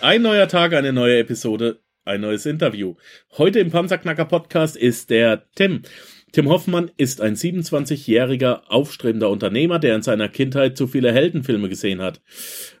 [0.00, 2.96] Ein neuer Tag, eine neue Episode, ein neues Interview.
[3.38, 5.82] Heute im Panzerknacker Podcast ist der Tim.
[6.32, 12.02] Tim Hoffmann ist ein 27-jähriger aufstrebender Unternehmer, der in seiner Kindheit zu viele Heldenfilme gesehen
[12.02, 12.20] hat.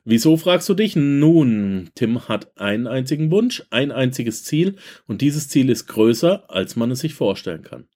[0.04, 0.94] Wieso fragst du dich?
[0.94, 4.76] Nun, Tim hat einen einzigen Wunsch, ein einziges Ziel
[5.06, 7.88] und dieses Ziel ist größer, als man es sich vorstellen kann.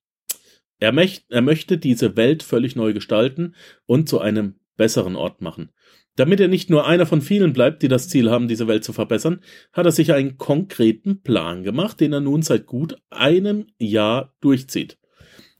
[0.78, 5.70] Er, möcht, er möchte diese Welt völlig neu gestalten und zu einem besseren Ort machen.
[6.20, 8.92] Damit er nicht nur einer von vielen bleibt, die das Ziel haben, diese Welt zu
[8.92, 9.40] verbessern,
[9.72, 14.98] hat er sich einen konkreten Plan gemacht, den er nun seit gut einem Jahr durchzieht.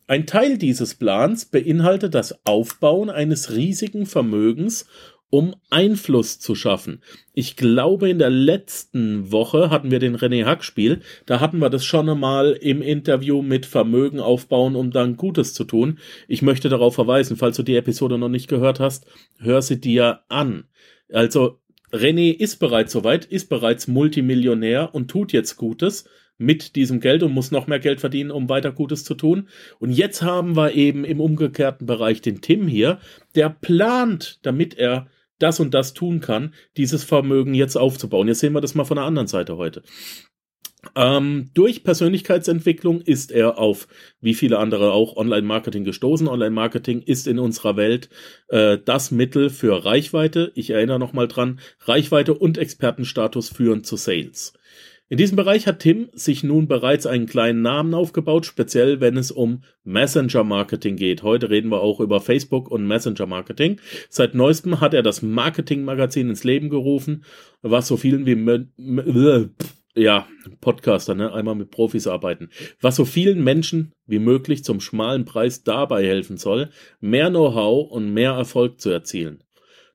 [0.07, 4.85] Ein Teil dieses Plans beinhaltet das Aufbauen eines riesigen Vermögens
[5.31, 7.03] um Einfluss zu schaffen.
[7.33, 11.01] Ich glaube, in der letzten Woche hatten wir den René Hack Spiel.
[11.25, 15.65] Da hatten wir das schon einmal im Interview mit Vermögen aufbauen, um dann Gutes zu
[15.65, 15.99] tun.
[16.27, 19.07] Ich möchte darauf verweisen, falls du die Episode noch nicht gehört hast,
[19.39, 20.65] hör sie dir an.
[21.13, 21.61] Also,
[21.93, 26.05] René ist bereits soweit, ist bereits Multimillionär und tut jetzt Gutes
[26.39, 29.49] mit diesem Geld und muss noch mehr Geld verdienen, um weiter Gutes zu tun.
[29.79, 32.99] Und jetzt haben wir eben im umgekehrten Bereich den Tim hier,
[33.35, 35.09] der plant, damit er
[35.43, 38.29] das und das tun kann, dieses Vermögen jetzt aufzubauen.
[38.29, 39.83] Jetzt sehen wir das mal von der anderen Seite heute.
[40.97, 43.87] Ähm, durch Persönlichkeitsentwicklung ist er auf,
[44.21, 46.27] wie viele andere auch, Online-Marketing gestoßen.
[46.27, 48.09] Online-Marketing ist in unserer Welt
[48.49, 50.53] äh, das Mittel für Reichweite.
[50.55, 54.55] Ich erinnere nochmal dran, Reichweite und Expertenstatus führen zu Sales.
[55.13, 59.33] In diesem Bereich hat Tim sich nun bereits einen kleinen Namen aufgebaut, speziell wenn es
[59.33, 61.25] um Messenger Marketing geht.
[61.25, 63.81] Heute reden wir auch über Facebook und Messenger Marketing.
[64.09, 67.25] Seit neuestem hat er das Marketing Magazin ins Leben gerufen,
[67.61, 69.51] was so vielen wie
[69.97, 70.29] ja,
[70.61, 72.49] Podcaster, ne, einmal mit Profis arbeiten,
[72.81, 78.15] was so vielen Menschen wie möglich zum schmalen Preis dabei helfen soll, mehr Know-how und
[78.15, 79.43] mehr Erfolg zu erzielen.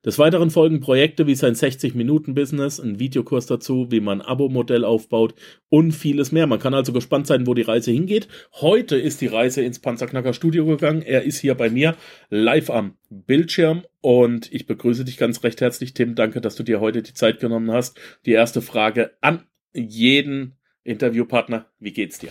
[0.06, 5.34] Des Weiteren folgen Projekte wie sein 60-Minuten-Business, ein Videokurs dazu, wie man ein Abo-Modell aufbaut
[5.68, 6.46] und vieles mehr.
[6.46, 8.28] Man kann also gespannt sein, wo die Reise hingeht.
[8.52, 11.02] Heute ist die Reise ins Panzerknacker Studio gegangen.
[11.02, 11.96] Er ist hier bei mir
[12.30, 16.14] live am Bildschirm und ich begrüße dich ganz recht herzlich, Tim.
[16.14, 17.98] Danke, dass du dir heute die Zeit genommen hast.
[18.26, 19.42] Die erste Frage an
[19.74, 20.54] jeden
[20.84, 21.66] Interviewpartner.
[21.80, 22.30] Wie geht's dir?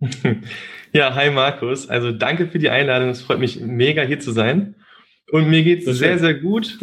[0.92, 1.88] Ja, hi Markus.
[1.90, 3.10] Also danke für die Einladung.
[3.10, 4.76] Es freut mich mega hier zu sein.
[5.30, 6.78] Und mir geht es sehr, sehr gut.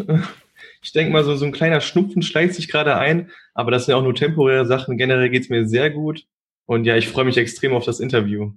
[0.81, 3.93] Ich denke mal, so, so ein kleiner Schnupfen schleicht sich gerade ein, aber das sind
[3.93, 4.97] ja auch nur temporäre Sachen.
[4.97, 6.25] Generell geht es mir sehr gut.
[6.65, 8.51] Und ja, ich freue mich extrem auf das Interview.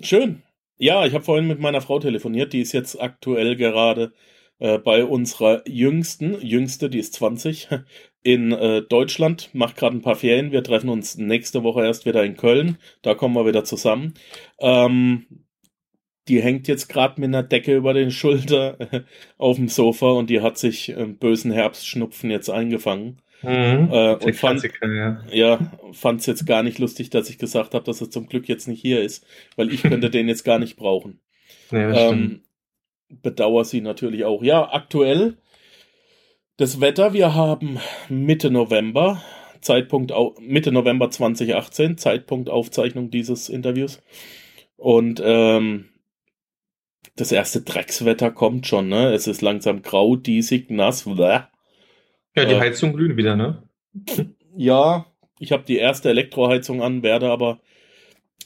[0.00, 0.42] Schön.
[0.78, 4.12] Ja, ich habe vorhin mit meiner Frau telefoniert, die ist jetzt aktuell gerade
[4.58, 7.68] äh, bei unserer jüngsten, jüngste, die ist 20,
[8.22, 10.52] in äh, Deutschland, macht gerade ein paar Ferien.
[10.52, 12.78] Wir treffen uns nächste Woche erst wieder in Köln.
[13.02, 14.14] Da kommen wir wieder zusammen.
[14.58, 15.45] Ähm,
[16.28, 18.76] die hängt jetzt gerade mit einer Decke über den Schulter
[19.38, 23.20] auf dem Sofa und die hat sich einen bösen Herbstschnupfen jetzt eingefangen.
[23.42, 27.74] Mhm, äh, und fand ja, ja fand es jetzt gar nicht lustig, dass ich gesagt
[27.74, 29.26] habe, dass er zum Glück jetzt nicht hier ist,
[29.56, 31.20] weil ich könnte den jetzt gar nicht brauchen.
[31.70, 32.42] Ja, ähm,
[33.08, 34.42] bedauere sie natürlich auch.
[34.42, 35.36] Ja, aktuell
[36.56, 37.78] das Wetter, wir haben
[38.08, 39.22] Mitte November,
[39.60, 44.02] Zeitpunkt Mitte November 2018, Zeitpunkt Aufzeichnung dieses Interviews.
[44.76, 45.90] Und ähm,
[47.16, 49.12] das erste Dreckswetter kommt schon, ne?
[49.12, 51.04] Es ist langsam grau, diesig, nass.
[51.04, 51.40] Bläh.
[52.36, 53.62] Ja, die äh, Heizung glüht wieder, ne?
[54.54, 55.06] Ja,
[55.38, 57.60] ich habe die erste Elektroheizung an, werde aber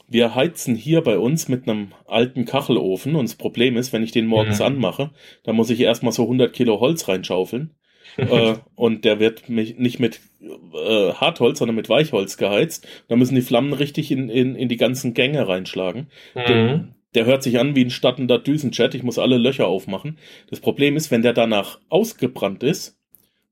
[0.09, 4.13] wir heizen hier bei uns mit einem alten Kachelofen und das Problem ist, wenn ich
[4.13, 4.67] den morgens mhm.
[4.67, 5.11] anmache,
[5.45, 7.75] dann muss ich erstmal so 100 Kilo Holz reinschaufeln
[8.17, 12.87] äh, und der wird mich nicht mit äh, Hartholz, sondern mit Weichholz geheizt.
[13.09, 16.09] Da müssen die Flammen richtig in, in, in die ganzen Gänge reinschlagen.
[16.35, 16.95] Mhm.
[17.15, 18.95] Der hört sich an wie ein stattender Düsenjet.
[18.95, 20.19] Ich muss alle Löcher aufmachen.
[20.49, 22.99] Das Problem ist, wenn der danach ausgebrannt ist,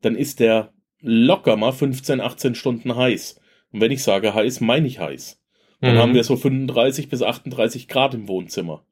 [0.00, 3.40] dann ist der locker mal 15, 18 Stunden heiß.
[3.72, 5.40] Und wenn ich sage heiß, meine ich heiß.
[5.80, 5.98] Dann mhm.
[5.98, 8.84] haben wir so 35 bis 38 Grad im Wohnzimmer.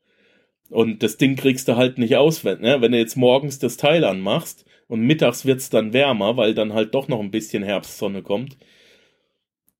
[0.70, 2.80] Und das Ding kriegst du halt nicht aus, wenn, ne?
[2.80, 6.94] wenn du jetzt morgens das Teil anmachst und mittags wird's dann wärmer, weil dann halt
[6.94, 8.56] doch noch ein bisschen Herbstsonne kommt.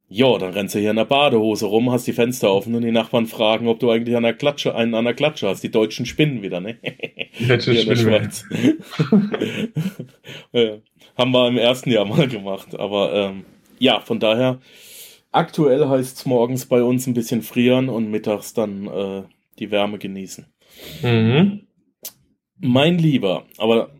[0.08, 2.92] Ja, dann rennst du hier in der Badehose rum, hast die Fenster offen und die
[2.92, 5.64] Nachbarn fragen, ob du eigentlich an der Klatsche, einen an der Klatsche hast.
[5.64, 6.76] Die deutschen spinnen wieder, ne?
[7.38, 8.44] Die deutschen Schweiz.
[10.52, 10.78] ja,
[11.16, 12.78] haben wir im ersten Jahr mal gemacht.
[12.78, 13.44] Aber ähm,
[13.80, 14.60] ja, von daher,
[15.32, 19.22] aktuell heißt es morgens bei uns ein bisschen frieren und mittags dann äh,
[19.58, 20.46] die Wärme genießen.
[21.02, 21.66] Mhm.
[22.58, 23.90] Mein Lieber, aber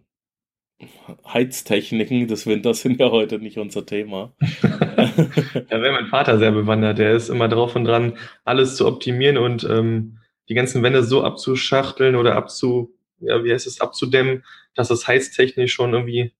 [1.26, 4.34] Heiztechniken des Winters sind ja heute nicht unser Thema.
[4.62, 6.99] da wäre mein Vater sehr bewandert.
[6.99, 10.19] Der ist immer drauf und dran, alles zu optimieren und ähm,
[10.49, 14.44] die ganzen Wände so abzuschachteln oder abzu, ja, wie heißt es, abzudämmen,
[14.75, 16.32] dass das heiztechnisch schon irgendwie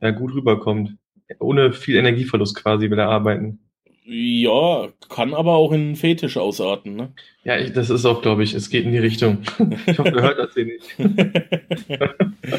[0.00, 0.96] ja, gut rüberkommt.
[1.38, 3.60] ohne viel Energieverlust quasi wieder arbeiten.
[4.04, 7.14] Ja, kann aber auch in Fetisch ausarten, ne?
[7.44, 9.38] Ja, ich, das ist auch, glaube ich, es geht in die Richtung.
[9.86, 10.96] Ich hoffe, ihr hört das hier nicht.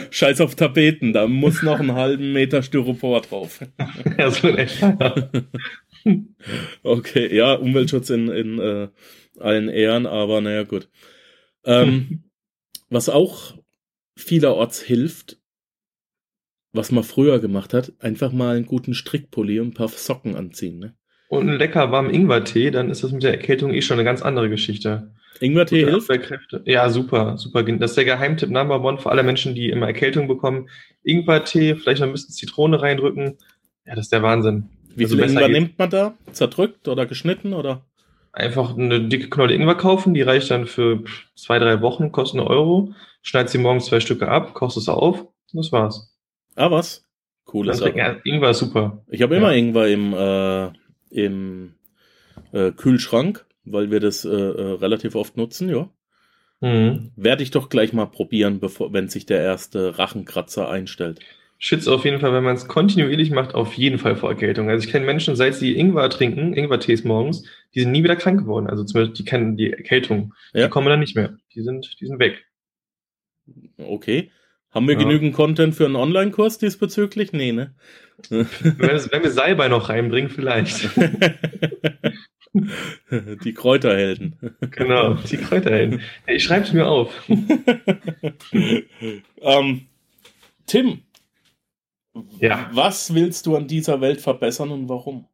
[0.16, 3.60] Scheiß auf Tapeten, da muss noch einen halben Meter Styropor drauf.
[4.18, 5.31] ja, so etwa.
[6.84, 8.88] okay, ja, Umweltschutz in, in äh,
[9.39, 10.89] allen Ehren, aber naja, gut.
[11.66, 12.24] Ähm,
[12.89, 13.57] was auch
[14.16, 15.39] vielerorts hilft,
[16.72, 20.80] was man früher gemacht hat, einfach mal einen guten Strickpulli und ein paar Socken anziehen,
[20.80, 20.96] ne?
[21.38, 24.22] Und einen lecker warmen Ingwertee, dann ist das mit der Erkältung eh schon eine ganz
[24.22, 25.12] andere Geschichte.
[25.40, 26.10] Ingwertee hilft?
[26.66, 27.64] Ja, super, super.
[27.64, 30.70] Das ist der Geheimtipp Number One für alle Menschen, die immer Erkältung bekommen.
[31.04, 33.38] Ingwertee, vielleicht noch ein bisschen Zitrone reindrücken.
[33.86, 34.70] Ja, das ist der Wahnsinn.
[34.96, 35.52] Wie also viel Ingwer geht.
[35.52, 36.14] nimmt man da?
[36.32, 37.84] Zerdrückt oder geschnitten oder?
[38.32, 41.04] Einfach eine dicke Knolle Ingwer kaufen, die reicht dann für
[41.36, 42.94] zwei, drei Wochen, kostet einen Euro.
[43.22, 46.16] Schneid sie morgens zwei Stücke ab, kochst es auf und das war's.
[46.56, 47.04] Ah, was?
[47.52, 47.68] Cool.
[47.68, 49.04] Ja, Ingwer ist super.
[49.08, 49.58] Ich habe immer ja.
[49.58, 50.72] Ingwer im, äh,
[51.13, 51.75] im
[52.51, 55.89] äh, Kühlschrank, weil wir das äh, äh, relativ oft nutzen, ja.
[56.62, 57.12] Mhm.
[57.15, 61.19] Werde ich doch gleich mal probieren, bevor, wenn sich der erste Rachenkratzer einstellt.
[61.60, 64.69] Schützt auf jeden Fall, wenn man es kontinuierlich macht, auf jeden Fall vor Erkältung.
[64.69, 68.42] Also ich kenne Menschen, seit sie Ingwer trinken, Ingwer-Tees morgens, die sind nie wieder krank
[68.42, 68.68] geworden.
[68.68, 70.33] Also zum Beispiel, die kennen die Erkältung.
[70.54, 70.65] Ja.
[70.65, 71.38] Die kommen dann nicht mehr.
[71.54, 72.45] Die sind, die sind weg.
[73.77, 74.31] Okay.
[74.74, 75.02] Haben wir ja.
[75.02, 77.31] genügend Content für einen Online-Kurs diesbezüglich?
[77.31, 77.75] Nee, ne?
[78.30, 80.90] wenn, wir Salbei noch reinbringen, vielleicht.
[82.54, 84.36] Die Kräuterhelden.
[84.70, 86.02] Genau, die Kräuterhelden.
[86.28, 87.12] Ich schreibe es mir auf.
[89.42, 89.88] ähm,
[90.68, 91.00] Tim,
[92.40, 92.70] ja.
[92.72, 95.25] was willst du an dieser Welt verbessern und warum?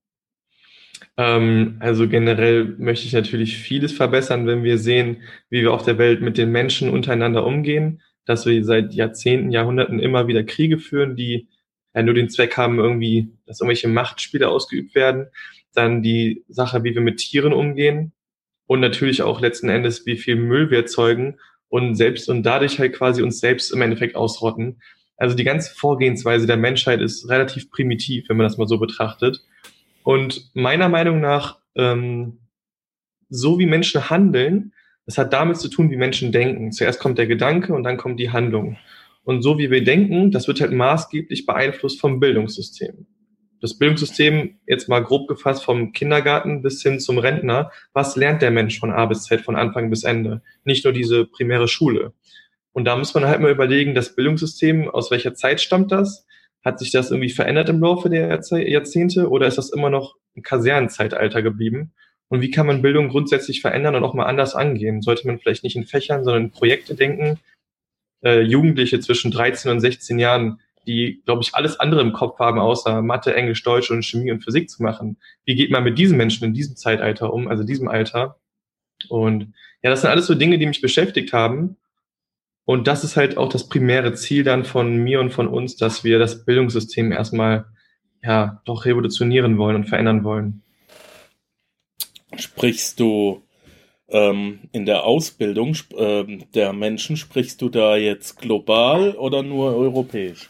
[1.18, 5.18] Ähm, also generell möchte ich natürlich vieles verbessern, wenn wir sehen,
[5.50, 10.00] wie wir auf der Welt mit den Menschen untereinander umgehen dass wir seit Jahrzehnten, Jahrhunderten
[10.00, 11.48] immer wieder Kriege führen, die
[11.96, 15.26] ja nur den Zweck haben, irgendwie, dass irgendwelche Machtspiele ausgeübt werden.
[15.74, 18.12] Dann die Sache, wie wir mit Tieren umgehen
[18.68, 21.40] und natürlich auch letzten Endes, wie viel Müll wir erzeugen
[21.70, 24.80] und selbst und dadurch halt quasi uns selbst im Endeffekt ausrotten.
[25.18, 29.44] Also die ganze Vorgehensweise der Menschheit ist relativ primitiv, wenn man das mal so betrachtet.
[30.04, 32.42] Und meiner Meinung nach, ähm,
[33.28, 34.74] so wie Menschen handeln,
[35.10, 36.72] das hat damit zu tun, wie Menschen denken.
[36.72, 38.78] Zuerst kommt der Gedanke und dann kommt die Handlung.
[39.24, 43.08] Und so wie wir denken, das wird halt maßgeblich beeinflusst vom Bildungssystem.
[43.60, 48.52] Das Bildungssystem, jetzt mal grob gefasst, vom Kindergarten bis hin zum Rentner, was lernt der
[48.52, 50.44] Mensch von A bis Z, von Anfang bis Ende?
[50.64, 52.14] Nicht nur diese primäre Schule.
[52.72, 56.28] Und da muss man halt mal überlegen, das Bildungssystem, aus welcher Zeit stammt das?
[56.64, 60.44] Hat sich das irgendwie verändert im Laufe der Jahrzehnte oder ist das immer noch ein
[60.44, 61.94] Kasernenzeitalter geblieben?
[62.30, 65.02] Und wie kann man Bildung grundsätzlich verändern und auch mal anders angehen?
[65.02, 67.40] Sollte man vielleicht nicht in Fächern, sondern in Projekte denken?
[68.24, 72.60] Äh, Jugendliche zwischen 13 und 16 Jahren, die, glaube ich, alles andere im Kopf haben,
[72.60, 75.18] außer Mathe, Englisch, Deutsch und Chemie und Physik zu machen.
[75.46, 78.38] Wie geht man mit diesen Menschen in diesem Zeitalter um, also diesem Alter?
[79.08, 81.78] Und ja, das sind alles so Dinge, die mich beschäftigt haben.
[82.66, 86.04] Und das ist halt auch das primäre Ziel dann von mir und von uns, dass
[86.04, 87.66] wir das Bildungssystem erstmal
[88.22, 90.62] ja doch revolutionieren wollen und verändern wollen.
[92.38, 93.44] Sprichst du
[94.10, 96.24] ähm, in der Ausbildung äh,
[96.54, 100.50] der Menschen, sprichst du da jetzt global oder nur europäisch?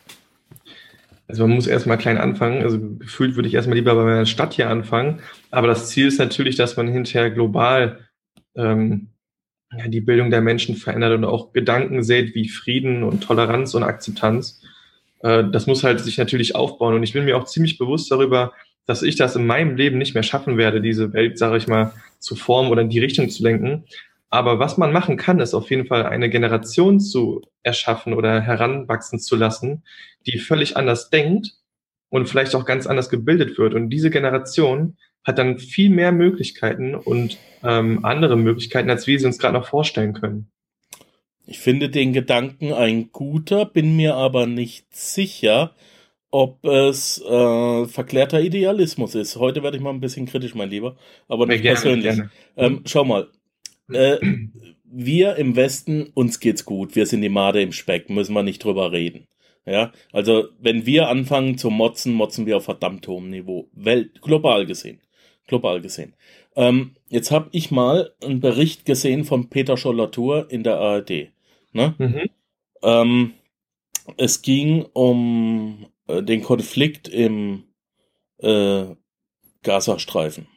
[1.28, 2.64] Also man muss erstmal klein anfangen.
[2.64, 5.22] Also gefühlt würde ich erstmal lieber bei meiner Stadt hier anfangen.
[5.52, 8.00] Aber das Ziel ist natürlich, dass man hinterher global
[8.56, 9.10] ähm,
[9.78, 13.84] ja, die Bildung der Menschen verändert und auch Gedanken sät wie Frieden und Toleranz und
[13.84, 14.62] Akzeptanz.
[15.20, 16.96] Äh, das muss halt sich natürlich aufbauen.
[16.96, 18.54] Und ich bin mir auch ziemlich bewusst darüber,
[18.90, 21.94] dass ich das in meinem Leben nicht mehr schaffen werde, diese Welt, sage ich mal,
[22.18, 23.84] zu formen oder in die Richtung zu lenken.
[24.32, 29.20] Aber was man machen kann, ist auf jeden Fall eine Generation zu erschaffen oder heranwachsen
[29.20, 29.84] zu lassen,
[30.26, 31.52] die völlig anders denkt
[32.10, 33.76] und vielleicht auch ganz anders gebildet wird.
[33.76, 39.28] Und diese Generation hat dann viel mehr Möglichkeiten und ähm, andere Möglichkeiten, als wir sie
[39.28, 40.50] uns gerade noch vorstellen können.
[41.46, 45.76] Ich finde den Gedanken ein guter, bin mir aber nicht sicher,
[46.32, 49.38] ob es äh, verklärter Idealismus ist.
[49.38, 50.96] Heute werde ich mal ein bisschen kritisch, mein Lieber,
[51.28, 52.16] aber nicht gerne, persönlich.
[52.16, 52.32] Gerne.
[52.58, 53.30] Ähm, schau mal,
[53.92, 54.18] äh,
[54.84, 58.64] wir im Westen, uns geht's gut, wir sind die Made im Speck, müssen wir nicht
[58.64, 59.28] drüber reden.
[59.66, 64.66] Ja, also wenn wir anfangen zu motzen, motzen wir auf verdammt hohem Niveau, Welt, global
[64.66, 65.00] gesehen,
[65.48, 66.16] global gesehen.
[66.56, 71.30] Ähm, jetzt habe ich mal einen Bericht gesehen von Peter Schollatur in der ARD.
[71.72, 71.94] Ne?
[71.98, 72.30] Mhm.
[72.82, 73.34] Ähm,
[74.18, 77.64] es ging um äh, den Konflikt im
[78.40, 78.86] äh,
[79.62, 80.48] Gazastreifen.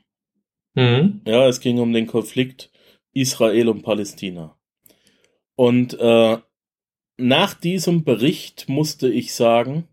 [0.74, 1.20] Mhm.
[1.26, 2.70] Ja, es ging um den Konflikt
[3.12, 4.58] Israel und Palästina.
[5.54, 6.38] Und äh,
[7.18, 9.86] nach diesem Bericht musste ich sagen,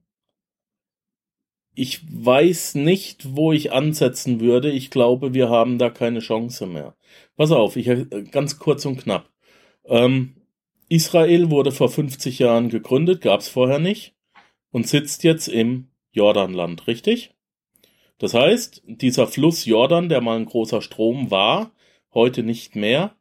[1.75, 4.71] ich weiß nicht, wo ich ansetzen würde.
[4.71, 6.95] Ich glaube, wir haben da keine Chance mehr.
[7.35, 9.29] Pass auf, ich äh, ganz kurz und knapp.
[9.85, 10.35] Ähm,
[10.87, 14.15] Israel wurde vor 50 Jahren gegründet, gab es vorher nicht
[14.71, 17.35] und sitzt jetzt im Jordanland, richtig?
[18.17, 21.71] Das heißt, dieser Fluss Jordan, der mal ein großer Strom war,
[22.13, 23.15] heute nicht mehr,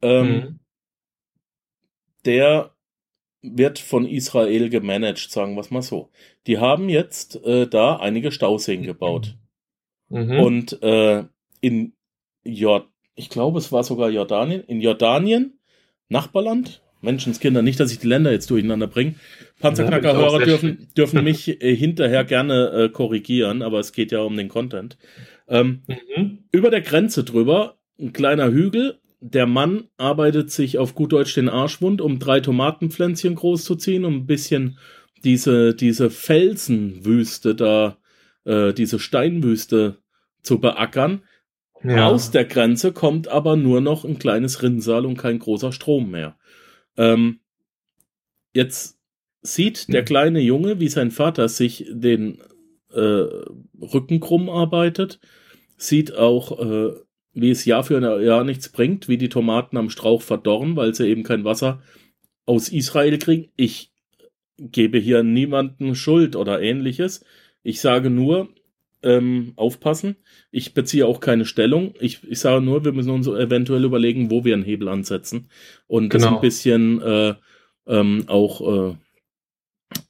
[0.00, 0.58] ähm, mhm.
[2.24, 2.74] der
[3.42, 6.10] wird von Israel gemanagt, sagen wir es mal so.
[6.46, 9.36] Die haben jetzt äh, da einige Stauseen gebaut.
[10.08, 10.40] Mhm.
[10.40, 11.24] Und äh,
[11.60, 11.94] in
[12.44, 15.58] Jord ich glaube, es war sogar Jordanien, in Jordanien,
[16.08, 19.16] Nachbarland, Menschenskinder, nicht, dass ich die Länder jetzt durcheinander bringe.
[19.60, 24.48] Panzerknackerhörer dürfen, dürfen mich äh, hinterher gerne äh, korrigieren, aber es geht ja um den
[24.48, 24.96] Content.
[25.48, 26.38] Ähm, mhm.
[26.52, 31.48] Über der Grenze drüber, ein kleiner Hügel, der Mann arbeitet sich auf gut Deutsch den
[31.48, 34.78] Arschwund, um drei Tomatenpflänzchen groß zu ziehen, um ein bisschen
[35.22, 37.98] diese, diese Felsenwüste da,
[38.44, 39.98] äh, diese Steinwüste
[40.42, 41.22] zu beackern.
[41.84, 42.06] Ja.
[42.06, 46.36] Aus der Grenze kommt aber nur noch ein kleines Rinnsal und kein großer Strom mehr.
[46.96, 47.40] Ähm,
[48.54, 48.98] jetzt
[49.42, 52.40] sieht der kleine Junge, wie sein Vater sich den
[52.90, 53.26] äh,
[53.80, 55.20] Rücken krumm arbeitet,
[55.76, 56.92] sieht auch, äh,
[57.32, 61.08] wie es Jahr für Jahr nichts bringt, wie die Tomaten am Strauch verdorren, weil sie
[61.08, 61.82] eben kein Wasser
[62.44, 63.50] aus Israel kriegen.
[63.56, 63.92] Ich
[64.58, 67.24] gebe hier niemanden Schuld oder ähnliches.
[67.62, 68.48] Ich sage nur,
[69.02, 70.16] ähm, aufpassen.
[70.50, 71.94] Ich beziehe auch keine Stellung.
[72.00, 75.48] Ich, ich sage nur, wir müssen uns eventuell überlegen, wo wir einen Hebel ansetzen.
[75.86, 76.24] Und genau.
[76.24, 77.34] das ein bisschen äh,
[77.86, 78.96] ähm, auch äh,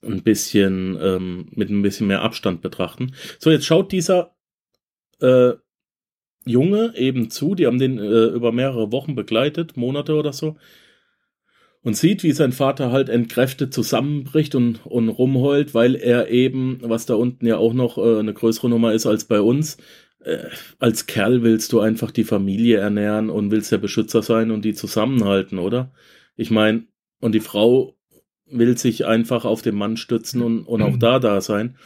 [0.03, 3.15] ein bisschen ähm, mit ein bisschen mehr Abstand betrachten.
[3.39, 4.35] So, jetzt schaut dieser
[5.21, 5.53] äh,
[6.45, 10.57] Junge eben zu, die haben den äh, über mehrere Wochen begleitet, Monate oder so,
[11.83, 17.07] und sieht, wie sein Vater halt entkräftet zusammenbricht und, und rumheult, weil er eben, was
[17.07, 19.79] da unten ja auch noch äh, eine größere Nummer ist als bei uns,
[20.21, 20.47] äh,
[20.79, 24.75] als Kerl willst du einfach die Familie ernähren und willst der Beschützer sein und die
[24.75, 25.93] zusammenhalten, oder?
[26.37, 26.85] Ich meine,
[27.21, 27.97] und die Frau
[28.47, 31.77] will sich einfach auf den Mann stützen und, und auch da da sein.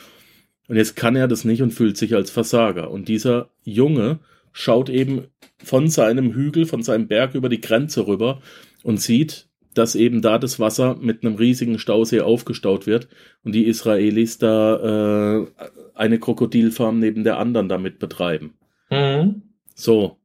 [0.68, 2.90] Und jetzt kann er das nicht und fühlt sich als Versager.
[2.90, 4.18] Und dieser Junge
[4.52, 5.28] schaut eben
[5.62, 8.40] von seinem Hügel, von seinem Berg über die Grenze rüber
[8.82, 13.08] und sieht, dass eben da das Wasser mit einem riesigen Stausee aufgestaut wird
[13.44, 15.46] und die Israelis da äh,
[15.94, 18.54] eine Krokodilfarm neben der anderen damit betreiben.
[18.90, 19.42] Mhm.
[19.74, 20.16] So.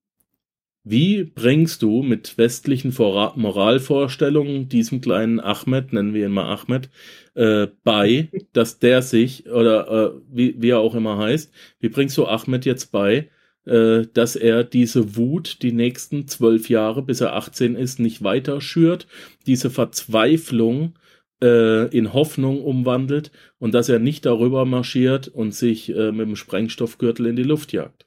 [0.84, 6.90] Wie bringst du mit westlichen Moralvorstellungen diesem kleinen Ahmed, nennen wir ihn mal Ahmed,
[7.36, 12.18] äh, bei, dass der sich, oder äh, wie, wie er auch immer heißt, wie bringst
[12.18, 13.30] du Ahmed jetzt bei,
[13.66, 18.62] äh, dass er diese Wut die nächsten zwölf Jahre, bis er 18 ist, nicht weiter
[18.62, 19.08] schürt,
[19.46, 20.98] diese Verzweiflung
[21.42, 26.36] äh, in Hoffnung umwandelt und dass er nicht darüber marschiert und sich äh, mit dem
[26.36, 28.06] Sprengstoffgürtel in die Luft jagt.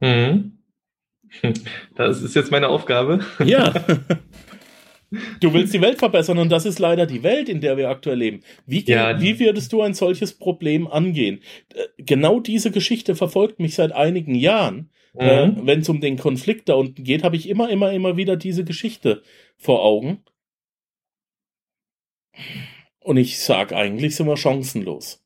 [0.00, 0.56] Mhm.
[1.94, 3.20] Das ist jetzt meine Aufgabe.
[3.44, 3.72] Ja.
[5.40, 8.18] Du willst die Welt verbessern und das ist leider die Welt, in der wir aktuell
[8.18, 8.40] leben.
[8.66, 9.20] Wie, ja.
[9.20, 11.40] wie würdest du ein solches Problem angehen?
[11.74, 14.90] Äh, genau diese Geschichte verfolgt mich seit einigen Jahren.
[15.14, 15.20] Mhm.
[15.20, 18.36] Äh, Wenn es um den Konflikt da unten geht, habe ich immer, immer, immer wieder
[18.36, 19.22] diese Geschichte
[19.56, 20.22] vor Augen.
[23.00, 25.24] Und ich sage, eigentlich sind wir chancenlos.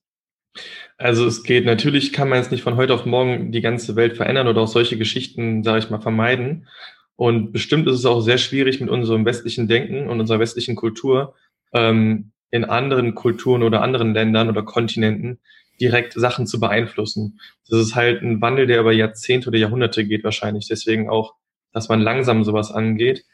[0.96, 4.16] Also es geht, natürlich kann man jetzt nicht von heute auf morgen die ganze Welt
[4.16, 6.68] verändern oder auch solche Geschichten, sage ich mal, vermeiden.
[7.16, 11.34] Und bestimmt ist es auch sehr schwierig mit unserem westlichen Denken und unserer westlichen Kultur
[11.72, 15.40] ähm, in anderen Kulturen oder anderen Ländern oder Kontinenten
[15.80, 17.40] direkt Sachen zu beeinflussen.
[17.68, 20.68] Das ist halt ein Wandel, der über Jahrzehnte oder Jahrhunderte geht wahrscheinlich.
[20.68, 21.34] Deswegen auch,
[21.72, 23.24] dass man langsam sowas angeht.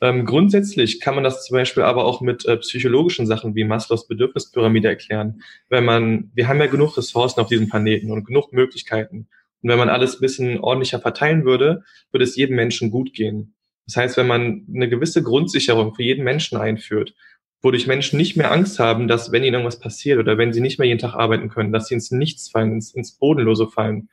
[0.00, 4.08] Ähm, grundsätzlich kann man das zum Beispiel aber auch mit äh, psychologischen Sachen wie Maslows
[4.08, 5.42] Bedürfnispyramide erklären.
[5.68, 9.28] Wenn man, wir haben ja genug Ressourcen auf diesem Planeten und genug Möglichkeiten.
[9.62, 13.54] Und wenn man alles ein bisschen ordentlicher verteilen würde, würde es jedem Menschen gut gehen.
[13.86, 17.14] Das heißt, wenn man eine gewisse Grundsicherung für jeden Menschen einführt,
[17.62, 20.78] wodurch Menschen nicht mehr Angst haben, dass wenn ihnen irgendwas passiert oder wenn sie nicht
[20.78, 24.08] mehr jeden Tag arbeiten können, dass sie ins Nichts fallen, ins, ins Bodenlose fallen.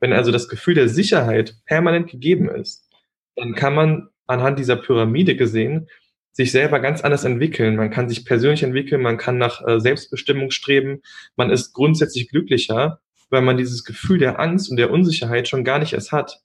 [0.00, 2.88] Wenn also das Gefühl der Sicherheit permanent gegeben ist,
[3.34, 5.88] dann kann man anhand dieser Pyramide gesehen
[6.32, 7.76] sich selber ganz anders entwickeln.
[7.76, 11.00] Man kann sich persönlich entwickeln, man kann nach äh, Selbstbestimmung streben,
[11.34, 15.78] man ist grundsätzlich glücklicher weil man dieses Gefühl der Angst und der Unsicherheit schon gar
[15.78, 16.40] nicht erst hat.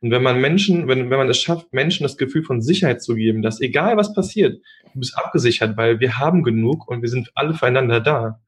[0.00, 3.14] Und wenn man Menschen, wenn, wenn man es schafft, Menschen das Gefühl von Sicherheit zu
[3.14, 4.60] geben, dass egal was passiert,
[4.92, 8.40] du bist abgesichert, weil wir haben genug und wir sind alle füreinander da,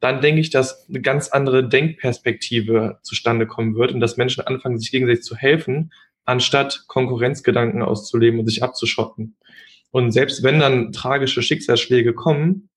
[0.00, 4.78] dann denke ich, dass eine ganz andere Denkperspektive zustande kommen wird und dass Menschen anfangen,
[4.78, 5.92] sich gegenseitig zu helfen,
[6.24, 9.36] anstatt Konkurrenzgedanken auszuleben und sich abzuschotten.
[9.90, 12.68] Und selbst wenn dann tragische Schicksalsschläge kommen,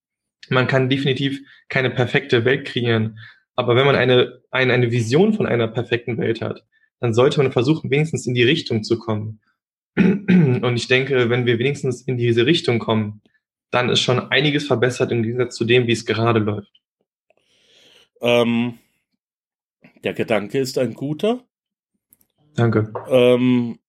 [0.50, 3.20] man kann definitiv keine perfekte Welt kreieren,
[3.56, 6.66] Aber wenn man eine, eine, eine Vision von einer perfekten Welt hat,
[7.00, 9.42] dann sollte man versuchen, wenigstens in die Richtung zu kommen.
[9.96, 13.22] Und ich denke, wenn wir wenigstens in diese Richtung kommen,
[13.72, 16.82] dann ist schon einiges verbessert im Gegensatz zu dem, wie es gerade läuft.
[18.22, 18.78] Ähm,
[20.04, 21.44] der Gedanke ist ein guter.
[22.56, 22.94] Danke.
[23.10, 23.80] Ähm,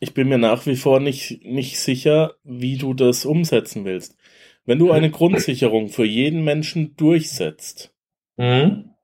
[0.00, 4.16] ich bin mir nach wie vor nicht, nicht sicher, wie du das umsetzen willst.
[4.64, 7.94] Wenn du eine Grundsicherung für jeden Menschen durchsetzt,
[8.36, 8.94] mhm.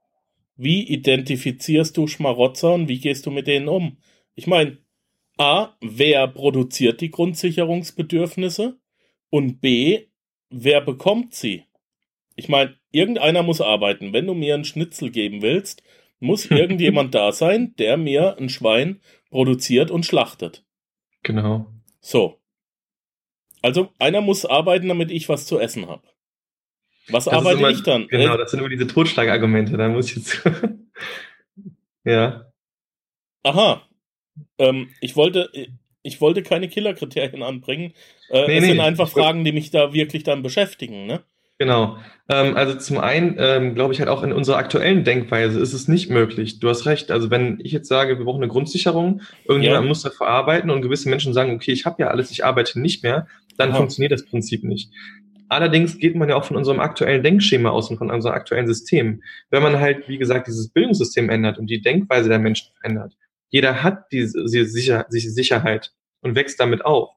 [0.57, 3.99] wie identifizierst du Schmarotzer und wie gehst du mit denen um?
[4.35, 4.79] Ich meine,
[5.37, 8.79] A, wer produziert die Grundsicherungsbedürfnisse?
[9.31, 10.07] Und B,
[10.50, 11.65] wer bekommt sie?
[12.35, 14.12] Ich meine, irgendeiner muss arbeiten.
[14.12, 15.83] Wenn du mir einen Schnitzel geben willst,
[16.21, 19.00] muss irgendjemand da sein, der mir ein Schwein
[19.31, 20.65] produziert und schlachtet.
[21.23, 21.67] Genau.
[22.00, 22.38] So.
[23.62, 26.03] Also einer muss arbeiten, damit ich was zu essen habe.
[27.09, 28.07] Was das arbeite immer, ich dann?
[28.09, 29.77] Genau, das sind immer diese Totschlagargumente.
[29.77, 30.43] Da muss ich jetzt.
[32.05, 32.45] ja.
[33.43, 33.83] Aha.
[34.59, 35.50] Ähm, ich wollte,
[36.03, 37.95] ich wollte keine Killerkriterien anbringen.
[38.31, 41.23] Äh, nee, es nee, sind einfach Fragen, die mich da wirklich dann beschäftigen, ne?
[41.59, 41.99] Genau.
[42.29, 45.88] Ähm, also zum einen ähm, glaube ich halt auch in unserer aktuellen Denkweise ist es
[45.88, 46.61] nicht möglich.
[46.61, 47.11] Du hast recht.
[47.11, 49.88] Also wenn ich jetzt sage, wir brauchen eine Grundsicherung, irgendjemand ja.
[49.88, 53.03] muss dafür arbeiten und gewisse Menschen sagen, okay, ich habe ja alles, ich arbeite nicht
[53.03, 53.27] mehr,
[53.59, 53.79] dann Aha.
[53.79, 54.91] funktioniert das Prinzip nicht.
[55.49, 59.23] Allerdings geht man ja auch von unserem aktuellen Denkschema aus und von unserem aktuellen System.
[59.50, 63.15] Wenn man halt, wie gesagt, dieses Bildungssystem ändert und die Denkweise der Menschen verändert,
[63.50, 67.11] jeder hat diese, diese Sicherheit und wächst damit auf,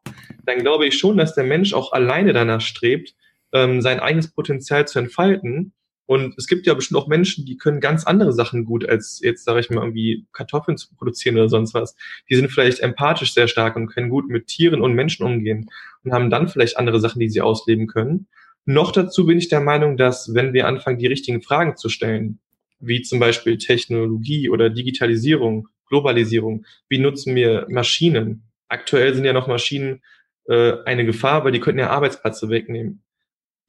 [0.45, 3.15] dann glaube ich schon, dass der Mensch auch alleine danach strebt,
[3.53, 5.73] ähm, sein eigenes Potenzial zu entfalten.
[6.11, 9.45] Und es gibt ja bestimmt auch Menschen, die können ganz andere Sachen gut, als jetzt,
[9.45, 11.95] sage ich mal, irgendwie Kartoffeln zu produzieren oder sonst was.
[12.29, 15.69] Die sind vielleicht empathisch sehr stark und können gut mit Tieren und Menschen umgehen
[16.03, 18.27] und haben dann vielleicht andere Sachen, die sie ausleben können.
[18.65, 22.39] Noch dazu bin ich der Meinung, dass wenn wir anfangen, die richtigen Fragen zu stellen,
[22.81, 28.51] wie zum Beispiel Technologie oder Digitalisierung, Globalisierung, wie nutzen wir Maschinen?
[28.67, 30.01] Aktuell sind ja noch Maschinen
[30.49, 33.01] äh, eine Gefahr, weil die könnten ja Arbeitsplätze wegnehmen.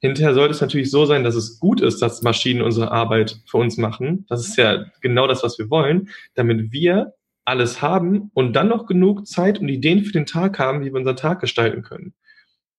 [0.03, 3.55] Hinterher sollte es natürlich so sein, dass es gut ist, dass Maschinen unsere Arbeit für
[3.55, 4.25] uns machen.
[4.27, 7.13] Das ist ja genau das, was wir wollen, damit wir
[7.45, 10.95] alles haben und dann noch genug Zeit und Ideen für den Tag haben, wie wir
[10.95, 12.13] unseren Tag gestalten können.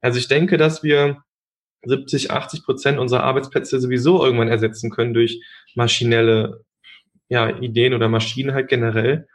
[0.02, 1.22] Also ich denke, dass wir
[1.87, 5.42] 70, 80 Prozent unserer Arbeitsplätze sowieso irgendwann ersetzen können durch
[5.74, 6.62] maschinelle
[7.30, 9.28] ja, Ideen oder Maschinen halt generell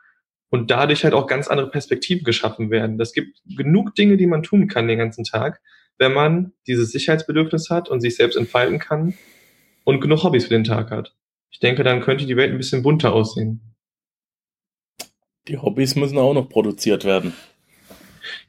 [0.51, 2.99] und dadurch halt auch ganz andere Perspektiven geschaffen werden.
[2.99, 5.59] Das gibt genug Dinge, die man tun kann den ganzen Tag,
[5.99, 9.13] wenn man dieses Sicherheitsbedürfnis hat und sich selbst entfalten kann
[9.83, 11.15] und genug Hobbys für den Tag hat.
[11.51, 13.61] Ich denke, dann könnte die Welt ein bisschen bunter aussehen.
[15.47, 17.33] Die Hobbys müssen auch noch produziert werden.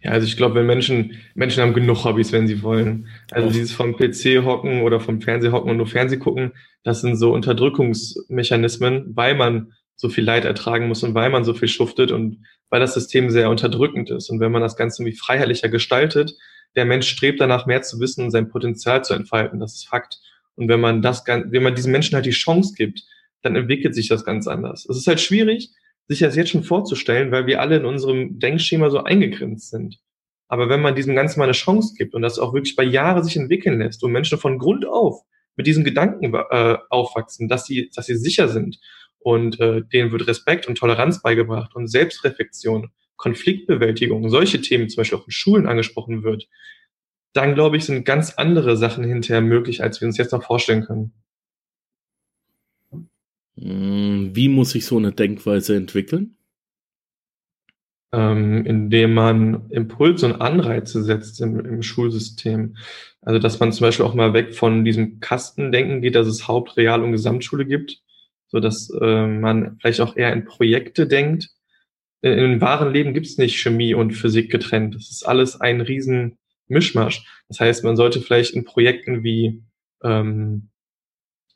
[0.02, 3.08] Ja, also ich glaube, wenn Menschen, Menschen haben genug Hobbys, wenn sie wollen.
[3.30, 3.50] Also oh.
[3.50, 7.32] dieses vom PC hocken oder vom Fernseher hocken und nur Fernseh gucken, das sind so
[7.32, 12.44] Unterdrückungsmechanismen, weil man so viel Leid ertragen muss und weil man so viel schuftet und
[12.70, 14.30] weil das System sehr unterdrückend ist.
[14.30, 16.36] Und wenn man das Ganze irgendwie freiheitlicher gestaltet,
[16.76, 19.60] der Mensch strebt danach, mehr zu wissen und sein Potenzial zu entfalten.
[19.60, 20.20] Das ist Fakt.
[20.54, 23.02] Und wenn man das, wenn man diesen Menschen halt die Chance gibt,
[23.42, 24.86] dann entwickelt sich das ganz anders.
[24.88, 25.70] Es ist halt schwierig,
[26.08, 29.98] sich das jetzt schon vorzustellen, weil wir alle in unserem Denkschema so eingegrenzt sind.
[30.48, 33.22] Aber wenn man diesem Ganzen mal eine Chance gibt und das auch wirklich bei Jahren
[33.22, 35.22] sich entwickeln lässt und Menschen von Grund auf
[35.56, 38.80] mit diesen Gedanken äh, aufwachsen, dass sie, dass sie sicher sind
[39.20, 45.18] und äh, denen wird Respekt und Toleranz beigebracht und Selbstreflexion Konfliktbewältigung, solche Themen zum Beispiel
[45.18, 46.48] auch in Schulen angesprochen wird,
[47.34, 50.84] dann glaube ich, sind ganz andere Sachen hinterher möglich, als wir uns jetzt noch vorstellen
[50.84, 51.12] können.
[53.58, 56.36] Hm, wie muss sich so eine Denkweise entwickeln?
[58.12, 62.76] Ähm, indem man Impulse und Anreize setzt im, im, Schulsystem.
[63.20, 66.78] Also dass man zum Beispiel auch mal weg von diesem Kastendenken geht, dass es Haupt-,
[66.78, 68.02] Real- und Gesamtschule gibt,
[68.48, 71.50] so dass äh, man vielleicht auch eher in Projekte denkt
[72.22, 74.94] im wahren Leben gibt es nicht Chemie und Physik getrennt.
[74.94, 77.24] Das ist alles ein riesen Mischmasch.
[77.48, 79.62] Das heißt, man sollte vielleicht in Projekten wie,
[80.04, 80.68] ähm,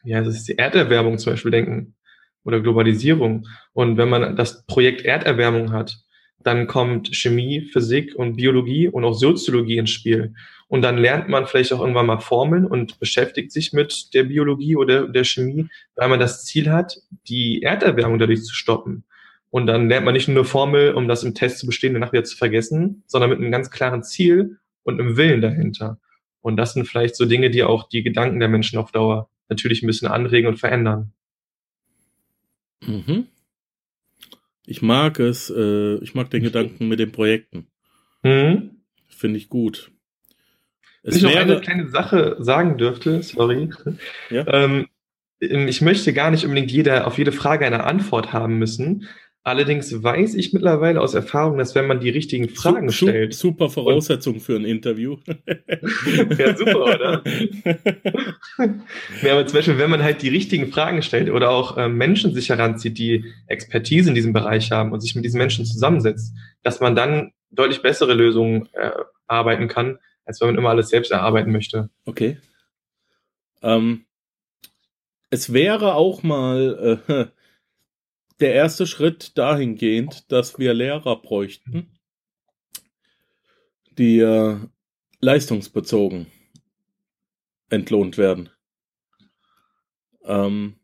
[0.05, 1.95] ja, das ist die Erderwärmung zum Beispiel denken
[2.45, 3.47] oder Globalisierung.
[3.73, 5.99] Und wenn man das Projekt Erderwärmung hat,
[6.43, 10.35] dann kommt Chemie, Physik und Biologie und auch Soziologie ins Spiel.
[10.69, 14.77] Und dann lernt man vielleicht auch irgendwann mal Formeln und beschäftigt sich mit der Biologie
[14.77, 16.99] oder der Chemie, weil man das Ziel hat,
[17.29, 19.05] die Erderwärmung dadurch zu stoppen.
[19.55, 22.13] Und dann lernt man nicht nur eine Formel, um das im Test zu bestehen, danach
[22.13, 26.01] wieder zu vergessen, sondern mit einem ganz klaren Ziel und einem Willen dahinter.
[26.41, 29.85] Und das sind vielleicht so Dinge, die auch die Gedanken der Menschen auf Dauer natürlich
[29.85, 31.13] ein bisschen anregen und verändern.
[32.85, 33.29] Mhm.
[34.67, 37.69] Ich mag es, äh, ich mag den Gedanken mit den Projekten.
[38.25, 38.81] Mhm.
[39.07, 39.93] Finde ich gut.
[41.05, 43.71] Es Wenn ich noch eine kleine Sache sagen dürfte, sorry.
[44.31, 44.49] Ja?
[44.49, 44.89] Ähm,
[45.41, 49.07] ähm, ich möchte gar nicht unbedingt jeder, auf jede Frage eine Antwort haben müssen.
[49.47, 53.35] Allerdings weiß ich mittlerweile aus Erfahrung, dass wenn man die richtigen Fragen Su- stellt.
[53.35, 55.19] Super Voraussetzung für ein Interview.
[56.39, 57.23] Ja, super, oder?
[59.23, 62.33] ja, aber zum Beispiel, wenn man halt die richtigen Fragen stellt oder auch ähm, Menschen
[62.33, 66.81] sich heranzieht, die Expertise in diesem Bereich haben und sich mit diesen Menschen zusammensetzt, dass
[66.81, 68.91] man dann deutlich bessere Lösungen äh,
[69.27, 71.91] arbeiten kann, als wenn man immer alles selbst erarbeiten möchte.
[72.07, 72.39] Okay.
[73.63, 74.07] Ähm,
[75.29, 77.25] es wäre auch mal äh,
[78.41, 81.99] der erste Schritt dahingehend, dass wir Lehrer bräuchten,
[83.99, 84.57] die äh,
[85.21, 86.27] leistungsbezogen
[87.71, 88.51] entlohnt werden.
[90.25, 90.77] Ähm,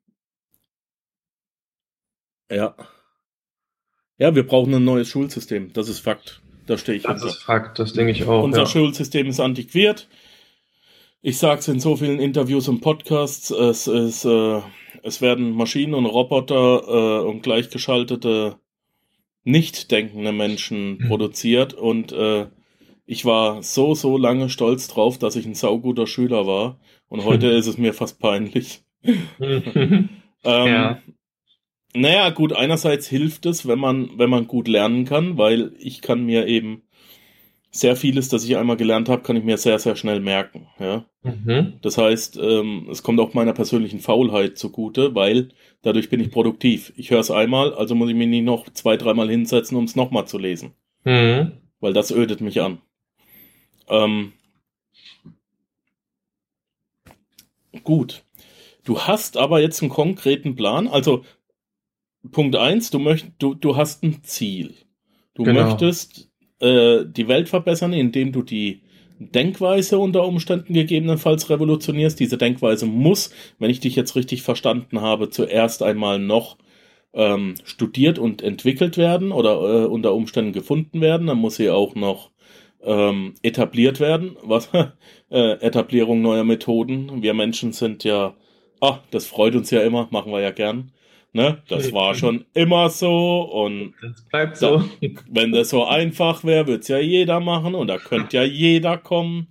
[2.50, 2.74] ja.
[4.18, 5.72] Ja, wir brauchen ein neues Schulsystem.
[5.72, 6.42] Das ist Fakt.
[6.66, 7.34] Da stehe ich Das hinter.
[7.34, 8.44] ist Fakt, das denke ich auch.
[8.44, 8.66] Unser ja.
[8.66, 10.08] Schulsystem ist antiquiert.
[11.22, 13.50] Ich sage es in so vielen Interviews und Podcasts.
[13.50, 14.60] Es, ist, äh,
[15.02, 18.58] es werden Maschinen und Roboter äh, und gleichgeschaltete,
[19.44, 21.08] nicht denkende Menschen Mhm.
[21.08, 21.74] produziert.
[21.74, 22.46] Und äh,
[23.06, 26.78] ich war so, so lange stolz drauf, dass ich ein sauguter Schüler war.
[27.08, 28.82] Und heute ist es mir fast peinlich.
[30.42, 31.02] Ähm, Ja.
[31.94, 36.24] Naja, gut, einerseits hilft es, wenn man, wenn man gut lernen kann, weil ich kann
[36.24, 36.82] mir eben
[37.72, 40.66] sehr vieles, das ich einmal gelernt habe, kann ich mir sehr, sehr schnell merken.
[40.78, 41.06] Ja?
[41.22, 41.74] Mhm.
[41.82, 45.50] Das heißt, ähm, es kommt auch meiner persönlichen Faulheit zugute, weil
[45.82, 46.92] dadurch bin ich produktiv.
[46.96, 49.94] Ich höre es einmal, also muss ich mich nicht noch zwei, dreimal hinsetzen, um es
[49.96, 51.52] nochmal zu lesen, Mhm.
[51.78, 52.80] weil das ödet mich an.
[53.88, 54.32] Ähm,
[57.84, 58.24] gut.
[58.84, 60.88] Du hast aber jetzt einen konkreten Plan.
[60.88, 61.24] Also
[62.32, 64.74] Punkt eins: du, möcht, du, du hast ein Ziel.
[65.34, 65.62] Du Genau.
[65.64, 66.29] möchtest
[66.60, 68.80] äh, die Welt verbessern, indem du die
[69.18, 72.18] Denkweise unter Umständen gegebenenfalls revolutionierst.
[72.18, 76.56] Diese Denkweise muss, wenn ich dich jetzt richtig verstanden habe, zuerst einmal noch
[77.12, 81.26] ähm, studiert und entwickelt werden oder äh, unter Umständen gefunden werden.
[81.26, 82.30] Dann muss sie auch noch
[82.82, 84.36] ähm, etabliert werden.
[84.42, 84.70] Was?
[85.30, 87.22] äh, Etablierung neuer Methoden.
[87.22, 88.34] Wir Menschen sind ja,
[88.80, 90.92] ah, das freut uns ja immer, machen wir ja gern.
[91.32, 91.62] Ne?
[91.68, 94.84] Das war schon immer so und Das bleibt so.
[95.30, 98.98] wenn das so einfach wäre, würde es ja jeder machen und da könnte ja jeder
[98.98, 99.48] kommen.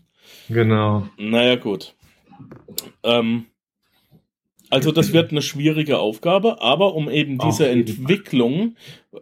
[0.50, 1.08] Genau.
[1.18, 1.96] Naja, gut.
[3.04, 3.46] Ähm,
[4.70, 7.68] also das wird eine schwierige Aufgabe, aber um eben diese.
[7.70, 8.76] Entwicklung,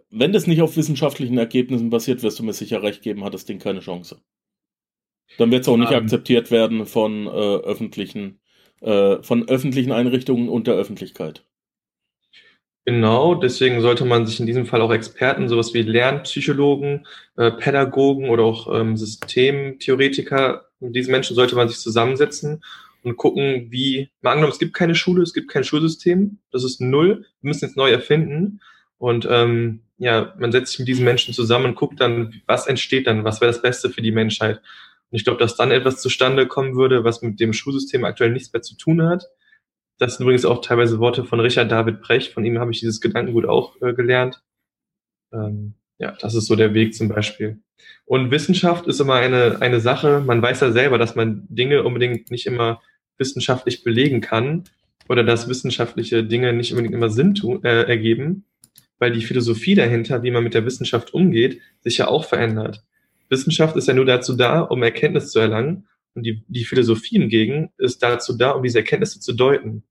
[0.09, 3.45] wenn das nicht auf wissenschaftlichen Ergebnissen basiert, wirst du mir sicher recht geben, hat das
[3.45, 4.19] Ding keine Chance.
[5.37, 5.99] Dann wird es auch nicht Ähm.
[5.99, 8.39] akzeptiert werden von äh, öffentlichen,
[8.81, 11.45] äh, von öffentlichen Einrichtungen und der Öffentlichkeit.
[12.89, 18.29] Genau, deswegen sollte man sich in diesem Fall auch Experten, sowas wie Lernpsychologen, äh, Pädagogen
[18.29, 22.63] oder auch ähm, Systemtheoretiker, mit diesen Menschen sollte man sich zusammensetzen
[23.03, 26.79] und gucken, wie, mal angenommen, es gibt keine Schule, es gibt kein Schulsystem, das ist
[26.79, 28.61] null, wir müssen jetzt neu erfinden.
[28.97, 33.05] Und ähm, ja, man setzt sich mit diesen Menschen zusammen und guckt dann, was entsteht
[33.05, 34.61] dann, was wäre das Beste für die Menschheit.
[35.11, 38.53] Und ich glaube, dass dann etwas zustande kommen würde, was mit dem Schulsystem aktuell nichts
[38.53, 39.25] mehr zu tun hat.
[39.97, 42.33] Das sind übrigens auch teilweise Worte von Richard David Brecht.
[42.33, 44.43] Von ihm habe ich dieses Gedankengut auch äh, gelernt.
[45.33, 47.59] Ähm, ja, das ist so der Weg zum Beispiel.
[48.05, 50.21] Und Wissenschaft ist immer eine, eine Sache.
[50.25, 52.81] Man weiß ja selber, dass man Dinge unbedingt nicht immer
[53.17, 54.65] wissenschaftlich belegen kann
[55.09, 58.45] oder dass wissenschaftliche Dinge nicht unbedingt immer Sinn tun, äh, ergeben,
[58.99, 62.83] weil die Philosophie dahinter, wie man mit der Wissenschaft umgeht, sich ja auch verändert.
[63.29, 65.87] Wissenschaft ist ja nur dazu da, um Erkenntnis zu erlangen.
[66.17, 69.83] Und die, die Philosophie hingegen ist dazu da, um diese Erkenntnisse zu deuten.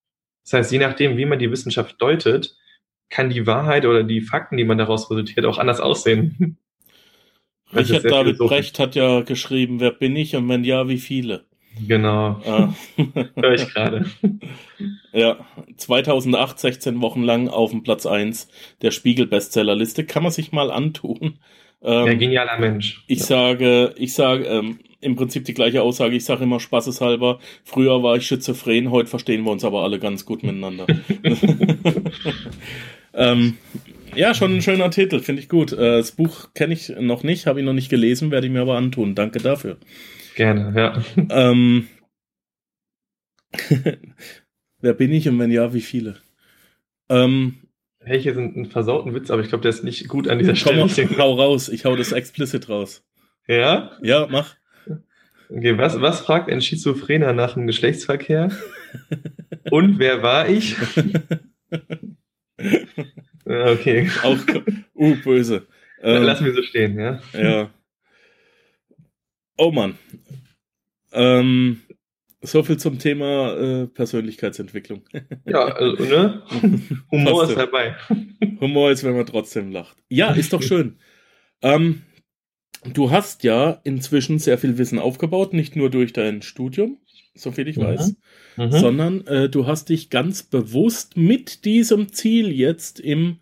[0.42, 2.56] Das heißt, je nachdem, wie man die Wissenschaft deutet,
[3.10, 6.58] kann die Wahrheit oder die Fakten, die man daraus resultiert, auch anders aussehen.
[7.72, 8.38] Richard David.
[8.38, 11.44] Brecht hat ja geschrieben, wer bin ich und wenn ja, wie viele?
[11.86, 12.74] Genau, Ah.
[13.36, 14.06] höre ich gerade.
[15.12, 15.46] Ja,
[15.78, 18.48] 2008, 16 Wochen lang auf dem Platz 1
[18.82, 20.04] der Spiegel-Bestsellerliste.
[20.04, 21.38] Kann man sich mal antun.
[21.82, 23.04] Ähm, Ja, genialer Mensch.
[23.06, 23.26] ich ja.
[23.26, 26.16] sage, ich sage ähm, im Prinzip die gleiche Aussage.
[26.16, 30.24] Ich sage immer spaßeshalber, früher war ich schizophren, heute verstehen wir uns aber alle ganz
[30.24, 30.86] gut miteinander.
[33.14, 33.56] ähm,
[34.14, 35.72] ja, schon ein schöner Titel, finde ich gut.
[35.72, 38.62] Äh, das Buch kenne ich noch nicht, habe ich noch nicht gelesen, werde ich mir
[38.62, 39.14] aber antun.
[39.14, 39.78] Danke dafür.
[40.34, 41.02] Gerne, ja.
[41.30, 41.88] Ähm,
[44.80, 46.16] wer bin ich und wenn ja, wie viele?
[47.08, 47.58] Ähm,
[48.08, 50.52] Hey, hier sind einen versauten Witz, aber ich glaube, der ist nicht gut an dieser
[50.52, 51.08] komm, Stelle.
[51.18, 53.04] hau raus, ich hau das explicit raus.
[53.48, 53.98] Ja?
[54.00, 54.54] Ja, mach.
[55.48, 58.52] Okay, was, was fragt ein Schizophrener nach dem Geschlechtsverkehr?
[59.72, 60.76] Und wer war ich?
[63.44, 64.38] Ja, okay, Auch,
[64.94, 65.66] uh, böse.
[66.00, 67.20] dann Ähm, lassen wir so stehen, ja.
[67.32, 67.70] ja.
[69.56, 69.98] Oh Mann.
[71.10, 71.80] Ähm,
[72.46, 75.02] So viel zum Thema äh, Persönlichkeitsentwicklung.
[75.46, 76.42] Ja, also, ne?
[77.10, 77.96] Humor ist dabei.
[78.60, 79.96] Humor ist, wenn man trotzdem lacht.
[80.08, 80.96] Ja, ist doch schön.
[81.62, 82.02] ähm,
[82.84, 86.98] du hast ja inzwischen sehr viel Wissen aufgebaut, nicht nur durch dein Studium,
[87.34, 87.82] soviel ich mhm.
[87.82, 88.14] weiß,
[88.56, 88.70] mhm.
[88.70, 93.38] sondern äh, du hast dich ganz bewusst mit diesem Ziel jetzt im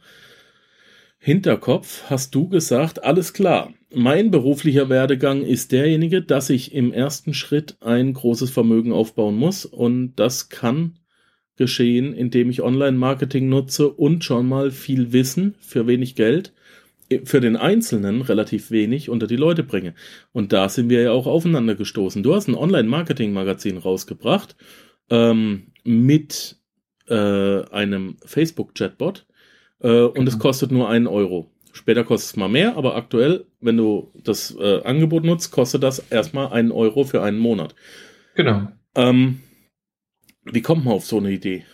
[1.19, 7.35] Hinterkopf, hast du gesagt, alles klar, mein beruflicher Werdegang ist derjenige, dass ich im ersten
[7.35, 10.98] Schritt ein großes Vermögen aufbauen muss und das kann
[11.57, 16.52] geschehen, indem ich Online-Marketing nutze und schon mal viel Wissen für wenig Geld
[17.24, 19.94] für den Einzelnen relativ wenig unter die Leute bringe.
[20.33, 22.22] Und da sind wir ja auch aufeinander gestoßen.
[22.22, 24.57] Du hast ein Online-Marketing-Magazin rausgebracht
[25.11, 26.57] ähm, mit
[27.07, 29.26] äh, einem Facebook-Chatbot
[29.80, 30.28] äh, und genau.
[30.28, 31.54] es kostet nur einen Euro.
[31.74, 35.98] Später kostet es mal mehr, aber aktuell, wenn du das äh, Angebot nutzt, kostet das
[35.98, 37.74] erstmal einen Euro für einen Monat.
[38.37, 38.68] Genau.
[38.94, 39.40] Ähm,
[40.44, 41.64] wie kommt man auf so eine Idee?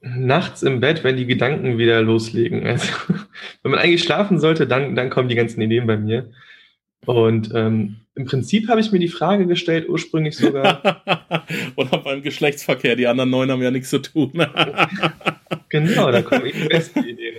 [0.00, 2.64] Nachts im Bett, wenn die Gedanken wieder loslegen.
[2.64, 2.92] Also,
[3.64, 6.30] wenn man eigentlich schlafen sollte, dann, dann kommen die ganzen Ideen bei mir.
[7.06, 11.02] Und ähm, im Prinzip habe ich mir die Frage gestellt, ursprünglich sogar.
[11.76, 14.32] Oder beim Geschlechtsverkehr, die anderen neun haben ja nichts zu tun.
[15.68, 17.38] genau, da kommen die besten Ideen.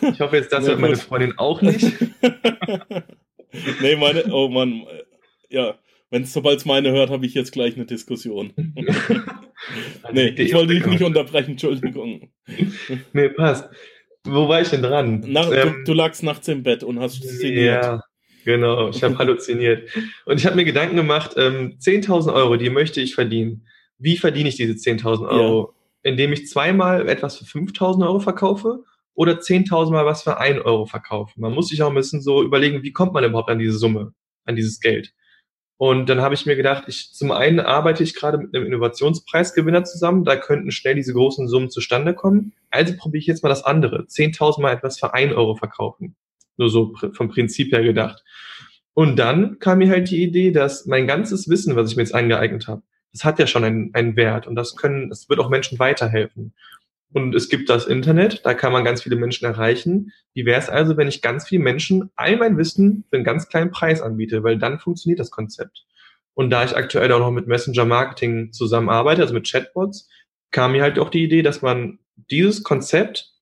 [0.00, 1.84] Ich hoffe jetzt, das hört meine Freundin auch nicht.
[3.82, 4.84] nee, meine, oh Mann,
[5.50, 5.74] ja,
[6.10, 8.52] wenn sobald es meine hört, habe ich jetzt gleich eine Diskussion.
[10.12, 12.30] nee, ich wollte dich nicht unterbrechen, Entschuldigung.
[13.12, 13.68] nee, passt.
[14.26, 15.24] Wo war ich denn dran?
[15.26, 17.84] Nach, ähm, du, du, lagst nachts im Bett und hast sinniert.
[17.84, 18.00] Ja,
[18.44, 19.90] Genau, ich habe halluziniert.
[20.26, 23.66] Und ich habe mir Gedanken gemacht, ähm, 10.000 Euro, die möchte ich verdienen.
[23.98, 25.74] Wie verdiene ich diese 10.000 Euro?
[26.02, 26.10] Ja.
[26.10, 30.84] Indem ich zweimal etwas für 5.000 Euro verkaufe oder 10.000 Mal was für 1 Euro
[30.86, 31.32] verkaufe.
[31.40, 34.12] Man muss sich auch ein bisschen so überlegen, wie kommt man überhaupt an diese Summe,
[34.44, 35.14] an dieses Geld.
[35.76, 39.84] Und dann habe ich mir gedacht, ich, zum einen arbeite ich gerade mit einem Innovationspreisgewinner
[39.84, 42.52] zusammen, da könnten schnell diese großen Summen zustande kommen.
[42.70, 44.04] Also probiere ich jetzt mal das andere.
[44.04, 46.16] 10.000 Mal etwas für 1 Euro verkaufen.
[46.56, 48.22] Nur so vom Prinzip her gedacht.
[48.94, 52.14] Und dann kam mir halt die Idee, dass mein ganzes Wissen, was ich mir jetzt
[52.14, 55.48] angeeignet habe, das hat ja schon einen, einen Wert und das können, das wird auch
[55.48, 56.54] Menschen weiterhelfen.
[57.12, 60.12] Und es gibt das Internet, da kann man ganz viele Menschen erreichen.
[60.32, 63.48] Wie wäre es also, wenn ich ganz viele Menschen all mein Wissen für einen ganz
[63.48, 65.86] kleinen Preis anbiete, weil dann funktioniert das Konzept.
[66.34, 70.08] Und da ich aktuell auch noch mit Messenger Marketing zusammenarbeite, also mit Chatbots,
[70.50, 73.32] kam mir halt auch die Idee, dass man dieses Konzept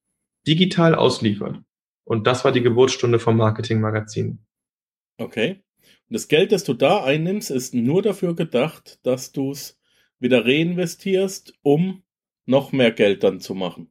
[0.47, 1.57] digital ausliefert.
[2.05, 4.39] Und das war die Geburtsstunde vom Marketing-Magazin.
[5.19, 5.63] Okay.
[6.09, 9.79] Und das Geld, das du da einnimmst, ist nur dafür gedacht, dass du es
[10.19, 12.03] wieder reinvestierst, um
[12.47, 13.91] noch mehr Geld dann zu machen.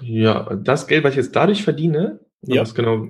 [0.00, 2.62] Ja, das Geld, was ich jetzt dadurch verdiene, ja.
[2.62, 3.08] genau.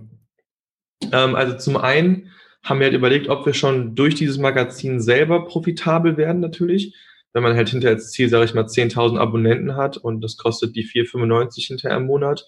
[1.13, 2.31] Ähm, also zum einen
[2.63, 6.95] haben wir halt überlegt, ob wir schon durch dieses Magazin selber profitabel werden natürlich
[7.33, 10.77] wenn man halt hinterher als Ziel, sage ich mal, 10.000 Abonnenten hat und das kostet
[10.77, 12.47] die 4,95 hinterher im Monat,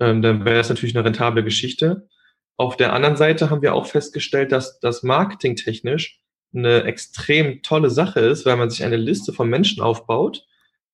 [0.00, 2.08] ähm, dann wäre das natürlich eine rentable Geschichte.
[2.56, 6.20] Auf der anderen Seite haben wir auch festgestellt, dass das marketingtechnisch
[6.54, 10.46] eine extrem tolle Sache ist, weil man sich eine Liste von Menschen aufbaut,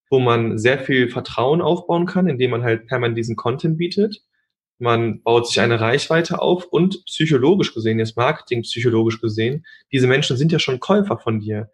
[0.08, 4.22] wo man sehr viel Vertrauen aufbauen kann, indem man halt permanent diesen Content bietet.
[4.78, 10.38] Man baut sich eine Reichweite auf und psychologisch gesehen, jetzt Marketing psychologisch gesehen, diese Menschen
[10.38, 11.70] sind ja schon Käufer von dir.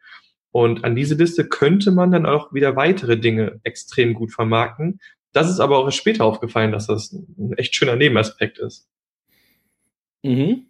[0.56, 5.00] Und an diese Liste könnte man dann auch wieder weitere Dinge extrem gut vermarkten.
[5.34, 8.88] Das ist aber auch erst später aufgefallen, dass das ein echt schöner Nebenaspekt ist.
[10.22, 10.68] Mhm.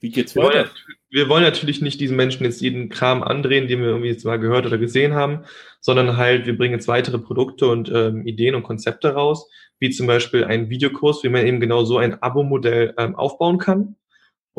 [0.00, 0.54] Wie geht's wir weiter?
[0.64, 0.70] Wollen,
[1.10, 4.40] wir wollen natürlich nicht diesen Menschen jetzt jeden Kram andrehen, den wir irgendwie jetzt mal
[4.40, 5.44] gehört oder gesehen haben,
[5.80, 10.08] sondern halt, wir bringen jetzt weitere Produkte und ähm, Ideen und Konzepte raus, wie zum
[10.08, 13.94] Beispiel ein Videokurs, wie man eben genau so ein Abo-Modell ähm, aufbauen kann.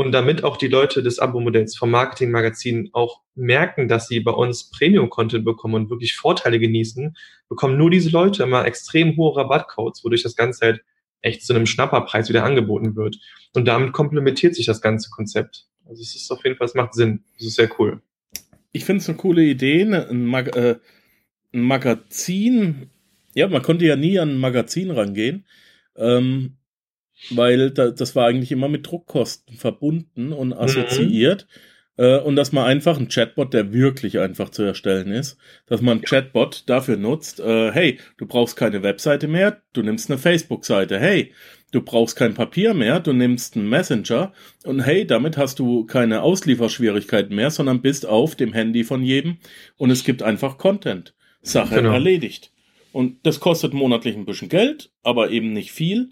[0.01, 4.71] Und damit auch die Leute des Abo-Modells vom Marketing-Magazin auch merken, dass sie bei uns
[4.71, 7.15] Premium-Content bekommen und wirklich Vorteile genießen,
[7.49, 10.81] bekommen nur diese Leute immer extrem hohe Rabattcodes, wodurch das Ganze halt
[11.21, 13.17] echt zu einem Schnapperpreis wieder angeboten wird.
[13.53, 15.67] Und damit komplementiert sich das ganze Konzept.
[15.85, 17.23] Also es ist auf jeden Fall, es macht Sinn.
[17.37, 18.01] Das ist sehr cool.
[18.71, 20.77] Ich finde es eine coole Idee, ne, ein, Mag äh,
[21.53, 22.89] ein Magazin.
[23.35, 25.45] Ja, man konnte ja nie an ein Magazin rangehen.
[25.95, 26.57] Ähm,
[27.29, 31.47] weil da, das war eigentlich immer mit Druckkosten verbunden und assoziiert.
[31.97, 32.03] Mhm.
[32.03, 35.99] Äh, und dass man einfach ein Chatbot, der wirklich einfach zu erstellen ist, dass man
[35.99, 40.99] ein Chatbot dafür nutzt, äh, hey, du brauchst keine Webseite mehr, du nimmst eine Facebook-Seite,
[40.99, 41.33] hey,
[41.71, 46.21] du brauchst kein Papier mehr, du nimmst einen Messenger und hey, damit hast du keine
[46.21, 49.37] Auslieferschwierigkeiten mehr, sondern bist auf dem Handy von jedem
[49.77, 51.13] und es gibt einfach Content.
[51.43, 51.93] Sache genau.
[51.93, 52.51] erledigt.
[52.91, 56.09] Und das kostet monatlich ein bisschen Geld, aber eben nicht viel.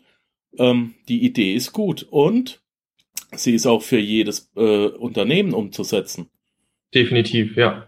[0.57, 2.03] Ähm, die Idee ist gut.
[2.09, 2.62] Und
[3.33, 6.29] sie ist auch für jedes äh, Unternehmen umzusetzen.
[6.93, 7.88] Definitiv, ja.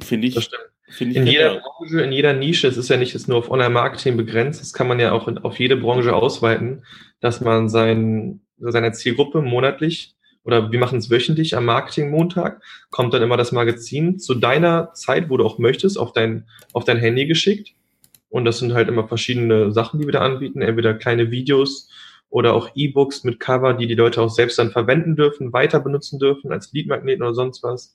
[0.00, 0.50] Finde ich.
[0.88, 3.50] Find ich in jeder Branche, in jeder Nische, es ist ja nicht jetzt nur auf
[3.50, 6.84] Online-Marketing begrenzt, das kann man ja auch in, auf jede Branche ausweiten,
[7.20, 10.14] dass man sein, seiner Zielgruppe monatlich
[10.44, 15.30] oder wir machen es wöchentlich am Marketing-Montag, kommt dann immer das Magazin zu deiner Zeit,
[15.30, 17.74] wo du auch möchtest, auf dein, auf dein Handy geschickt.
[18.32, 21.90] Und das sind halt immer verschiedene Sachen, die wir da anbieten, entweder kleine Videos
[22.30, 26.18] oder auch E-Books mit Cover, die die Leute auch selbst dann verwenden dürfen, weiter benutzen
[26.18, 27.94] dürfen als Leadmagneten oder sonst was.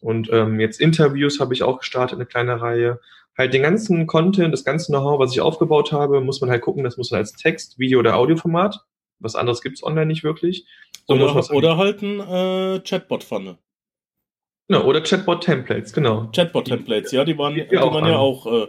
[0.00, 3.00] Und ähm, jetzt Interviews habe ich auch gestartet, eine kleine Reihe.
[3.36, 6.82] Halt den ganzen Content, das ganze Know-how, was ich aufgebaut habe, muss man halt gucken,
[6.82, 8.80] das muss man als Text, Video oder Audioformat.
[9.18, 10.64] Was anderes gibt's online nicht wirklich.
[11.06, 13.58] So oder, oder halt ein äh, Chatbot-Pfanne.
[14.68, 16.30] Genau, oder Chatbot-Templates, genau.
[16.34, 18.68] Chatbot-Templates, ja, die waren, die, die waren ja auch äh,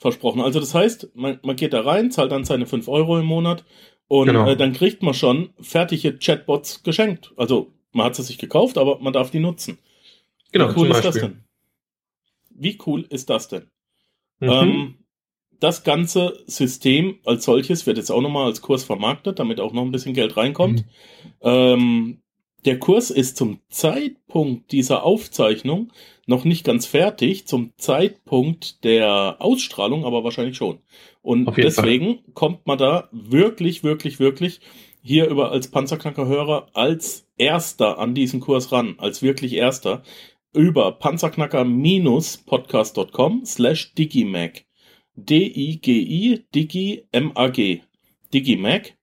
[0.00, 0.40] versprochen.
[0.40, 3.64] Also das heißt, man, man geht da rein, zahlt dann seine 5 Euro im Monat
[4.08, 4.48] und genau.
[4.48, 7.32] äh, dann kriegt man schon fertige Chatbots geschenkt.
[7.36, 9.78] Also man hat sie sich gekauft, aber man darf die nutzen.
[10.52, 11.44] Genau, Wie cool ist das denn?
[12.48, 13.68] Wie cool ist das denn?
[14.40, 14.48] Mhm.
[14.48, 14.94] Ähm,
[15.60, 19.82] das ganze System als solches wird jetzt auch nochmal als Kurs vermarktet, damit auch noch
[19.82, 20.80] ein bisschen Geld reinkommt.
[20.80, 20.90] Mhm.
[21.42, 22.22] Ähm,
[22.64, 25.92] der Kurs ist zum Zeitpunkt dieser Aufzeichnung
[26.26, 30.78] noch nicht ganz fertig, zum Zeitpunkt der Ausstrahlung aber wahrscheinlich schon.
[31.22, 32.18] Und deswegen Fall.
[32.34, 34.60] kommt man da wirklich, wirklich, wirklich
[35.02, 40.02] hier über als Panzerknacker-Hörer als erster an diesen Kurs ran, als wirklich erster
[40.52, 44.64] über panzerknacker-podcast.com slash digimac.
[45.14, 47.82] D-I-G-I, Digi, M-A-G.
[48.32, 48.96] Digimac.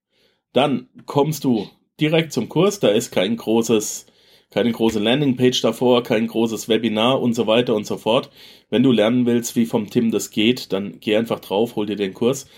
[0.52, 1.68] Dann kommst du
[2.00, 4.06] direkt zum Kurs, da ist kein großes,
[4.50, 8.30] keine große Landingpage davor, kein großes Webinar und so weiter und so fort.
[8.70, 11.96] Wenn du lernen willst, wie vom Tim das geht, dann geh einfach drauf, hol dir
[11.96, 12.48] den Kurs.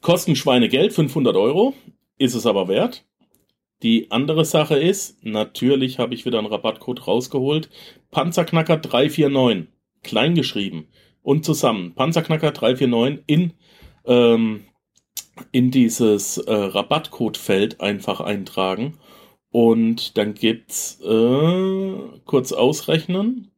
[0.00, 1.74] Kosten Schweinegeld, 500 Euro,
[2.18, 3.04] ist es aber wert.
[3.82, 7.68] Die andere Sache ist, natürlich habe ich wieder einen Rabattcode rausgeholt.
[8.10, 9.68] Panzerknacker 349,
[10.02, 10.88] klein geschrieben
[11.22, 11.94] und zusammen.
[11.94, 13.52] Panzerknacker 349 in,
[14.06, 14.64] ähm,
[15.52, 18.98] in dieses äh, Rabattcode-Feld einfach eintragen.
[19.50, 21.94] Und dann gibt's äh,
[22.24, 23.50] kurz ausrechnen.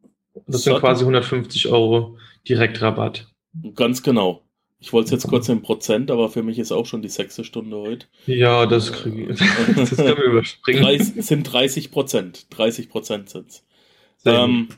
[0.47, 2.17] Das sind quasi 150 Euro
[2.49, 3.29] Direktrabatt.
[3.75, 4.43] Ganz genau.
[4.81, 7.43] Ich wollte es jetzt kurz in Prozent, aber für mich ist auch schon die sechste
[7.43, 8.07] Stunde heute.
[8.27, 9.41] Ja, das kriege ich.
[9.77, 10.83] Das können wir überspringen.
[10.83, 12.47] 30, sind 30 Prozent.
[12.51, 13.67] 30 Prozent sind's.
[14.25, 14.69] Ähm,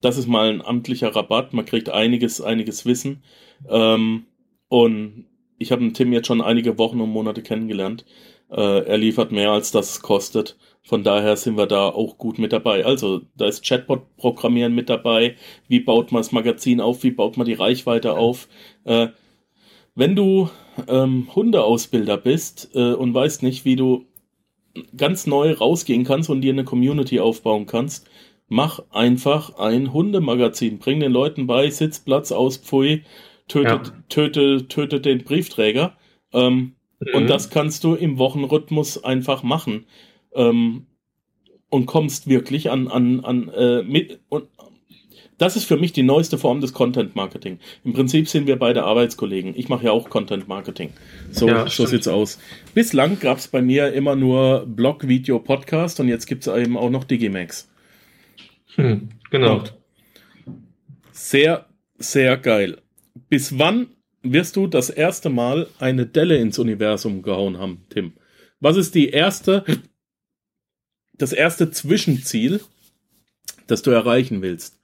[0.00, 1.52] das ist mal ein amtlicher Rabatt.
[1.52, 3.24] Man kriegt einiges, einiges Wissen.
[3.68, 4.26] Ähm,
[4.68, 5.26] und
[5.58, 8.04] ich habe Tim jetzt schon einige Wochen und Monate kennengelernt.
[8.50, 10.56] Äh, er liefert mehr, als das kostet.
[10.82, 12.84] Von daher sind wir da auch gut mit dabei.
[12.84, 15.34] Also da ist Chatbot-Programmieren mit dabei.
[15.66, 17.02] Wie baut man das Magazin auf?
[17.02, 18.48] Wie baut man die Reichweite auf?
[18.84, 19.08] Äh,
[19.96, 20.48] wenn du
[20.88, 24.04] ähm, Hundeausbilder bist äh, und weißt nicht, wie du
[24.96, 28.08] ganz neu rausgehen kannst und dir eine Community aufbauen kannst,
[28.48, 30.78] mach einfach ein Hundemagazin.
[30.78, 33.02] Bring den Leuten bei, Sitzplatz aus, Pfui,
[33.48, 33.94] tötet, ja.
[34.08, 35.96] töte, töte den Briefträger.
[36.32, 37.14] Ähm, mhm.
[37.14, 39.86] Und das kannst du im Wochenrhythmus einfach machen
[40.34, 40.86] ähm,
[41.70, 44.48] und kommst wirklich an, an, an äh, mit und
[45.38, 47.58] das ist für mich die neueste Form des Content Marketing.
[47.84, 49.54] Im Prinzip sind wir beide Arbeitskollegen.
[49.54, 50.94] Ich mache ja auch Content Marketing.
[51.30, 52.38] So, ja, so sieht's aus.
[52.72, 56.78] Bislang gab es bei mir immer nur Blog, Video, Podcast und jetzt gibt es eben
[56.78, 57.70] auch noch Digimax.
[58.76, 59.58] Hm, genau.
[59.58, 59.74] Und
[61.12, 61.66] sehr,
[61.98, 62.78] sehr geil.
[63.28, 63.88] Bis wann
[64.22, 68.12] wirst du das erste Mal eine Delle ins Universum gehauen haben, Tim?
[68.60, 69.64] Was ist die erste
[71.18, 72.60] das erste Zwischenziel,
[73.66, 74.78] das du erreichen willst?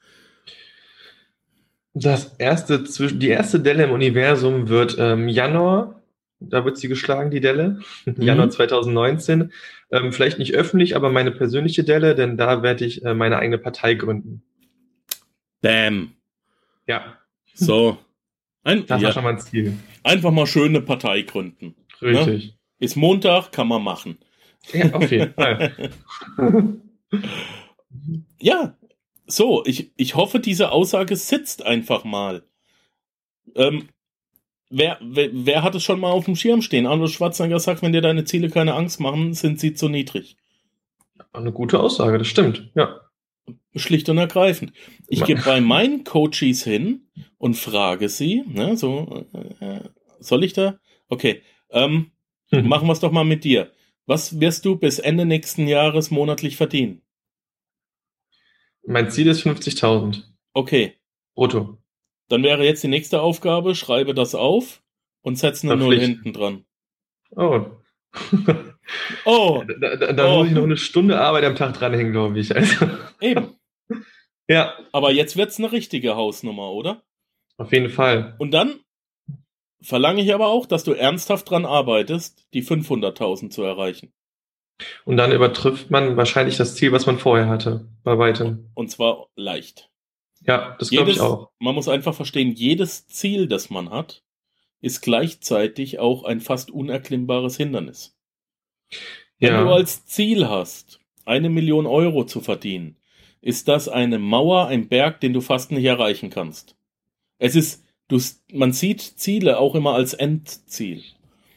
[1.94, 6.02] Das erste, die erste Delle im Universum wird ähm, Januar,
[6.40, 8.22] da wird sie geschlagen, die Delle, mhm.
[8.22, 9.52] Januar 2019.
[9.90, 13.58] Ähm, vielleicht nicht öffentlich, aber meine persönliche Delle, denn da werde ich äh, meine eigene
[13.58, 14.42] Partei gründen.
[15.60, 16.14] Damn.
[16.86, 17.18] Ja.
[17.54, 17.98] So.
[18.64, 19.08] Ein, das ja.
[19.08, 19.76] war schon mal ein Ziel.
[20.02, 21.74] Einfach mal schöne Partei gründen.
[22.00, 22.46] Richtig.
[22.46, 22.52] Ne?
[22.78, 24.18] Ist Montag, kann man machen.
[24.72, 25.90] Ja, auf jeden Fall.
[28.38, 28.76] ja,
[29.26, 32.42] so, ich, ich hoffe, diese Aussage sitzt einfach mal.
[33.54, 33.88] Ähm,
[34.70, 36.86] wer, wer, wer hat es schon mal auf dem Schirm stehen?
[36.86, 40.36] Arnold Schwarzenegger sagt, wenn dir deine Ziele keine Angst machen, sind sie zu niedrig.
[41.32, 43.00] Eine gute Aussage, das stimmt, ja.
[43.74, 44.72] Schlicht und ergreifend.
[45.08, 47.08] Ich gehe bei meinen Coaches hin
[47.38, 49.24] und frage sie, ne, so,
[49.60, 49.80] äh,
[50.20, 50.78] soll ich da?
[51.08, 52.10] Okay, ähm,
[52.50, 52.68] hm.
[52.68, 53.72] machen wir es doch mal mit dir.
[54.06, 57.02] Was wirst du bis Ende nächsten Jahres monatlich verdienen?
[58.84, 60.24] Mein Ziel ist 50.000.
[60.54, 60.94] Okay.
[61.34, 61.78] Brutto.
[62.28, 64.82] Dann wäre jetzt die nächste Aufgabe, schreibe das auf
[65.22, 66.64] und setze eine Null hinten dran.
[67.30, 67.66] Oh,
[69.24, 69.64] oh.
[69.80, 70.38] Da, da, da oh.
[70.38, 72.54] muss ich noch eine Stunde Arbeit am Tag dranhängen, glaube ich.
[72.54, 72.88] Also.
[73.20, 73.56] Eben.
[74.52, 74.74] Ja.
[74.92, 77.02] Aber jetzt wird es eine richtige Hausnummer, oder?
[77.56, 78.34] Auf jeden Fall.
[78.38, 78.80] Und dann
[79.80, 84.12] verlange ich aber auch, dass du ernsthaft dran arbeitest, die 500.000 zu erreichen.
[85.04, 88.70] Und dann übertrifft man wahrscheinlich das Ziel, was man vorher hatte, bei weitem.
[88.74, 89.90] Und zwar leicht.
[90.44, 91.50] Ja, das glaube ich auch.
[91.58, 94.24] Man muss einfach verstehen, jedes Ziel, das man hat,
[94.80, 98.16] ist gleichzeitig auch ein fast unerklimmbares Hindernis.
[99.38, 99.62] Wenn ja.
[99.62, 102.96] du als Ziel hast, eine Million Euro zu verdienen,
[103.42, 106.76] ist das eine Mauer, ein Berg, den du fast nicht erreichen kannst.
[107.38, 108.18] Es ist, du,
[108.52, 111.02] man sieht Ziele auch immer als Endziel.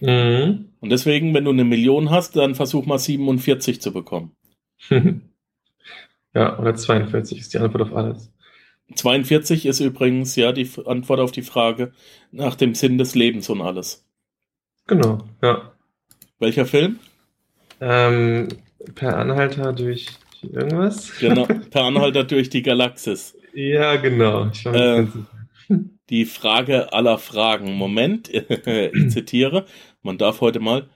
[0.02, 0.70] Mhm.
[0.82, 4.36] Und deswegen, wenn du eine Million hast, dann versuch mal 47 zu bekommen.
[6.34, 8.32] ja, oder 42 ist die Antwort auf alles.
[8.94, 11.94] 42 ist übrigens ja die Antwort auf die Frage
[12.32, 14.06] nach dem Sinn des Lebens und alles.
[14.88, 15.72] Genau, ja.
[16.40, 17.00] Welcher Film?
[17.80, 18.50] Ähm,
[18.94, 20.08] per Anhalter durch
[20.52, 21.18] irgendwas?
[21.20, 23.38] Genau, per Anhalter durch die Galaxis.
[23.54, 24.52] Ja, genau.
[24.66, 25.08] Äh,
[26.10, 27.74] die Frage aller Fragen.
[27.74, 29.66] Moment, ich zitiere.
[30.02, 30.90] Man darf heute mal.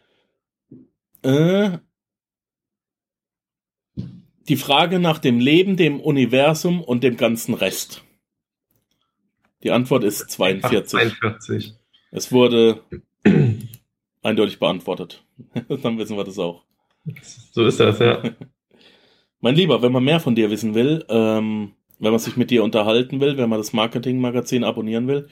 [1.24, 1.78] Äh,
[4.48, 8.04] die Frage nach dem Leben, dem Universum und dem ganzen Rest.
[9.64, 10.90] Die Antwort ist 42.
[10.90, 11.74] 42.
[12.12, 12.84] Es wurde
[14.22, 15.24] eindeutig beantwortet.
[15.84, 16.66] Dann wissen wir das auch.
[17.52, 18.24] So ist das, ja.
[19.42, 22.64] Mein Lieber, wenn man mehr von dir wissen will, ähm, wenn man sich mit dir
[22.64, 25.28] unterhalten will, wenn man das Marketing-Magazin abonnieren will,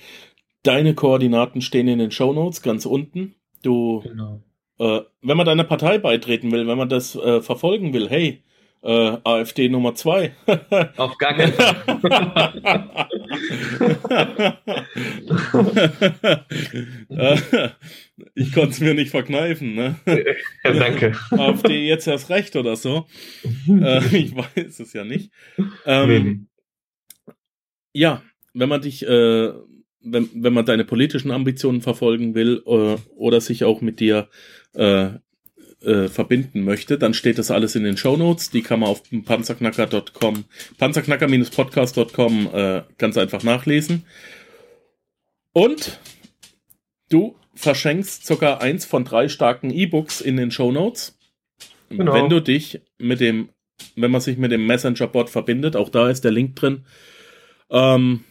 [0.64, 3.36] deine Koordinaten stehen in den Show Notes ganz unten.
[3.64, 4.42] Du, genau.
[4.80, 8.44] äh, wenn man deiner Partei beitreten will, wenn man das äh, verfolgen will, hey,
[8.84, 10.36] äh, AfD Nummer 2.
[10.98, 11.76] Auf gar keinen Fall.
[18.36, 19.96] ich konnte es mir nicht verkneifen, ne?
[20.64, 21.14] Ja, danke.
[21.32, 23.08] AfD jetzt erst recht oder so.
[23.68, 25.32] Äh, ich weiß es ja nicht.
[25.86, 26.40] Ähm, nee.
[27.94, 28.24] Ja,
[28.54, 29.52] wenn man dich, äh,
[30.02, 34.30] wenn, wenn man deine politischen Ambitionen verfolgen will äh, oder sich auch mit dir
[35.82, 38.50] äh, verbinden möchte, dann steht das alles in den Show Notes.
[38.50, 40.46] Die kann man auf panzerknacker.com,
[40.78, 44.04] panzerknacker-podcast.com äh, ganz einfach nachlesen.
[45.54, 46.00] Und
[47.10, 51.18] du verschenkst sogar eins von drei starken E-Books in den Show Notes.
[51.90, 52.14] Genau.
[52.14, 53.50] Wenn du dich mit dem,
[53.96, 56.86] wenn man sich mit dem Messenger-Bot verbindet, auch da ist der Link drin.
[57.70, 58.24] Ähm,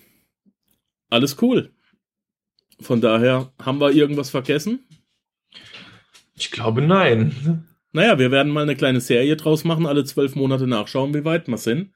[1.11, 1.73] alles cool.
[2.81, 4.87] Von daher haben wir irgendwas vergessen?
[6.37, 7.65] Ich glaube nein.
[7.93, 11.49] Naja, wir werden mal eine kleine Serie draus machen, alle zwölf Monate nachschauen, wie weit
[11.49, 11.93] wir sind.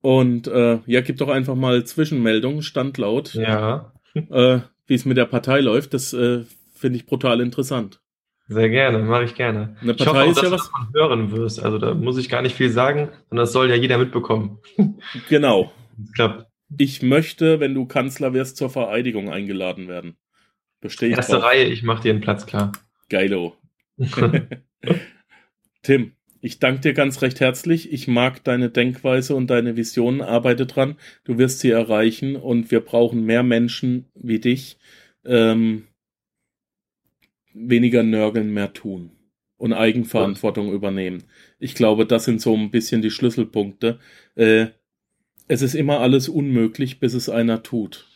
[0.00, 3.34] Und äh, ja, gib doch einfach mal Zwischenmeldungen, Standlaut.
[3.34, 3.92] Ja.
[4.14, 8.00] Äh, wie es mit der Partei läuft, das äh, finde ich brutal interessant.
[8.48, 9.76] Sehr gerne, mache ich gerne.
[9.80, 10.70] Eine Partei ich hoffe auch, ist ja was.
[10.92, 11.62] Du hören wirst.
[11.62, 14.58] Also da muss ich gar nicht viel sagen, sondern das soll ja jeder mitbekommen.
[15.28, 15.72] Genau.
[16.14, 16.46] Klappt.
[16.78, 20.16] Ich möchte, wenn du Kanzler wirst, zur Vereidigung eingeladen werden.
[20.80, 21.44] Bestehe ich Erste drauf.
[21.44, 22.72] Reihe, ich mache dir einen Platz klar.
[23.08, 23.56] Geilo.
[25.82, 27.92] Tim, ich danke dir ganz recht herzlich.
[27.92, 30.20] Ich mag deine Denkweise und deine Visionen.
[30.20, 30.96] Arbeite dran.
[31.24, 34.78] Du wirst sie erreichen und wir brauchen mehr Menschen wie dich.
[35.24, 35.88] Ähm,
[37.52, 39.10] weniger nörgeln, mehr tun
[39.56, 40.74] und Eigenverantwortung ja.
[40.74, 41.24] übernehmen.
[41.58, 43.98] Ich glaube, das sind so ein bisschen die Schlüsselpunkte.
[44.34, 44.66] Äh,
[45.48, 48.06] es ist immer alles unmöglich, bis es einer tut.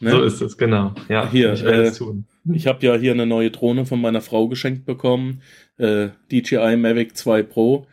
[0.00, 0.10] Ne?
[0.10, 0.94] So ist es, genau.
[1.08, 2.26] Ja, hier, ich werde äh, es tun.
[2.52, 5.42] Ich habe ja hier eine neue Drohne von meiner Frau geschenkt bekommen,
[5.78, 7.86] äh, DJI Mavic 2 Pro.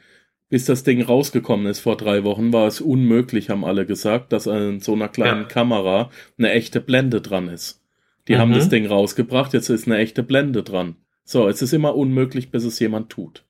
[0.50, 4.48] Bis das Ding rausgekommen ist vor drei Wochen, war es unmöglich, haben alle gesagt, dass
[4.48, 5.48] an so einer kleinen ja.
[5.48, 7.82] Kamera eine echte Blende dran ist.
[8.28, 8.40] Die mhm.
[8.40, 10.98] haben das Ding rausgebracht, jetzt ist eine echte Blende dran.
[11.24, 13.46] So, es ist immer unmöglich, bis es jemand tut.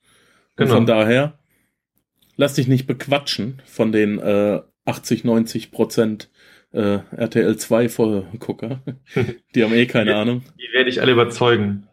[0.56, 0.70] Genau.
[0.70, 1.40] Und von daher,
[2.38, 6.30] lass dich nicht bequatschen von den äh, 80, 90 Prozent
[6.74, 8.82] äh, RTL 2 Vollgucker.
[9.56, 10.44] Die haben eh keine Ahnung.
[10.60, 11.88] Die werde ich alle überzeugen.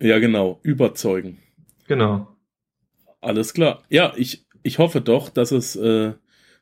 [0.00, 0.60] Ja, genau.
[0.62, 1.38] Überzeugen.
[1.86, 2.28] Genau.
[3.20, 3.82] Alles klar.
[3.88, 6.12] Ja, ich, ich hoffe doch, dass es, äh,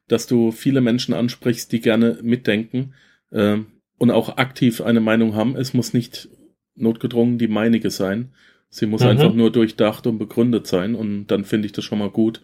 [0.08, 2.94] dass du viele Menschen ansprichst, die gerne mitdenken
[3.30, 3.58] äh,
[3.98, 5.56] und auch aktiv eine Meinung haben.
[5.56, 6.28] Es muss nicht
[6.74, 8.32] notgedrungen die meinige sein.
[8.68, 9.08] Sie muss mhm.
[9.08, 10.94] einfach nur durchdacht und begründet sein.
[10.94, 12.42] Und dann finde ich das schon mal gut,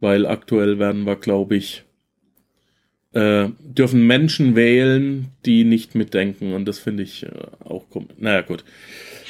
[0.00, 1.84] weil aktuell werden wir, glaube ich,
[3.12, 6.52] äh, dürfen Menschen wählen, die nicht mitdenken.
[6.52, 8.14] Und das finde ich äh, auch komisch.
[8.18, 8.64] Naja, gut.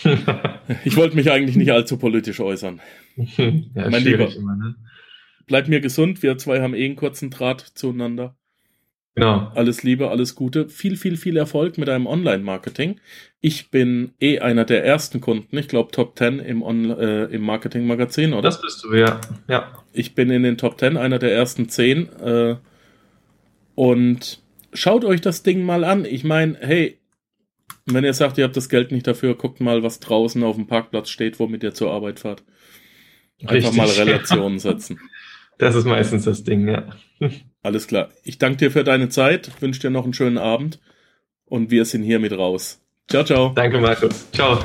[0.85, 2.81] ich wollte mich eigentlich nicht allzu politisch äußern.
[3.17, 4.75] ja, mein Lieber, immer, ne?
[5.47, 6.23] bleib mir gesund.
[6.23, 8.37] Wir zwei haben eh einen kurzen Draht zueinander.
[9.15, 9.53] Genau.
[9.55, 10.71] Alles Liebe, alles Gute.
[10.71, 12.99] Viel, viel, viel Erfolg mit deinem Online-Marketing.
[13.43, 15.59] Ich bin eh einer der ersten Kunden.
[15.59, 18.43] Ich glaube Top 10 im, äh, im Marketing-Magazin, oder?
[18.43, 19.21] Das bist du, ja.
[19.49, 19.71] ja.
[19.93, 22.09] Ich bin in den Top 10, einer der ersten 10.
[22.21, 22.57] Äh,
[23.75, 24.43] und
[24.73, 26.05] schaut euch das Ding mal an.
[26.05, 26.99] Ich meine, hey,
[27.87, 30.67] wenn ihr sagt, ihr habt das Geld nicht dafür, guckt mal, was draußen auf dem
[30.67, 32.45] Parkplatz steht, womit ihr zur Arbeit fahrt.
[33.41, 34.61] Einfach Richtig, mal Relationen ja.
[34.61, 35.01] setzen.
[35.59, 36.89] Das ist meistens das Ding, ja.
[37.63, 38.09] Alles klar.
[38.25, 40.81] Ich danke dir für deine Zeit, wünsche dir noch einen schönen Abend
[41.45, 42.81] und wir sind hiermit raus.
[43.09, 43.53] Ciao, ciao.
[43.55, 44.29] Danke, Markus.
[44.33, 44.65] Ciao.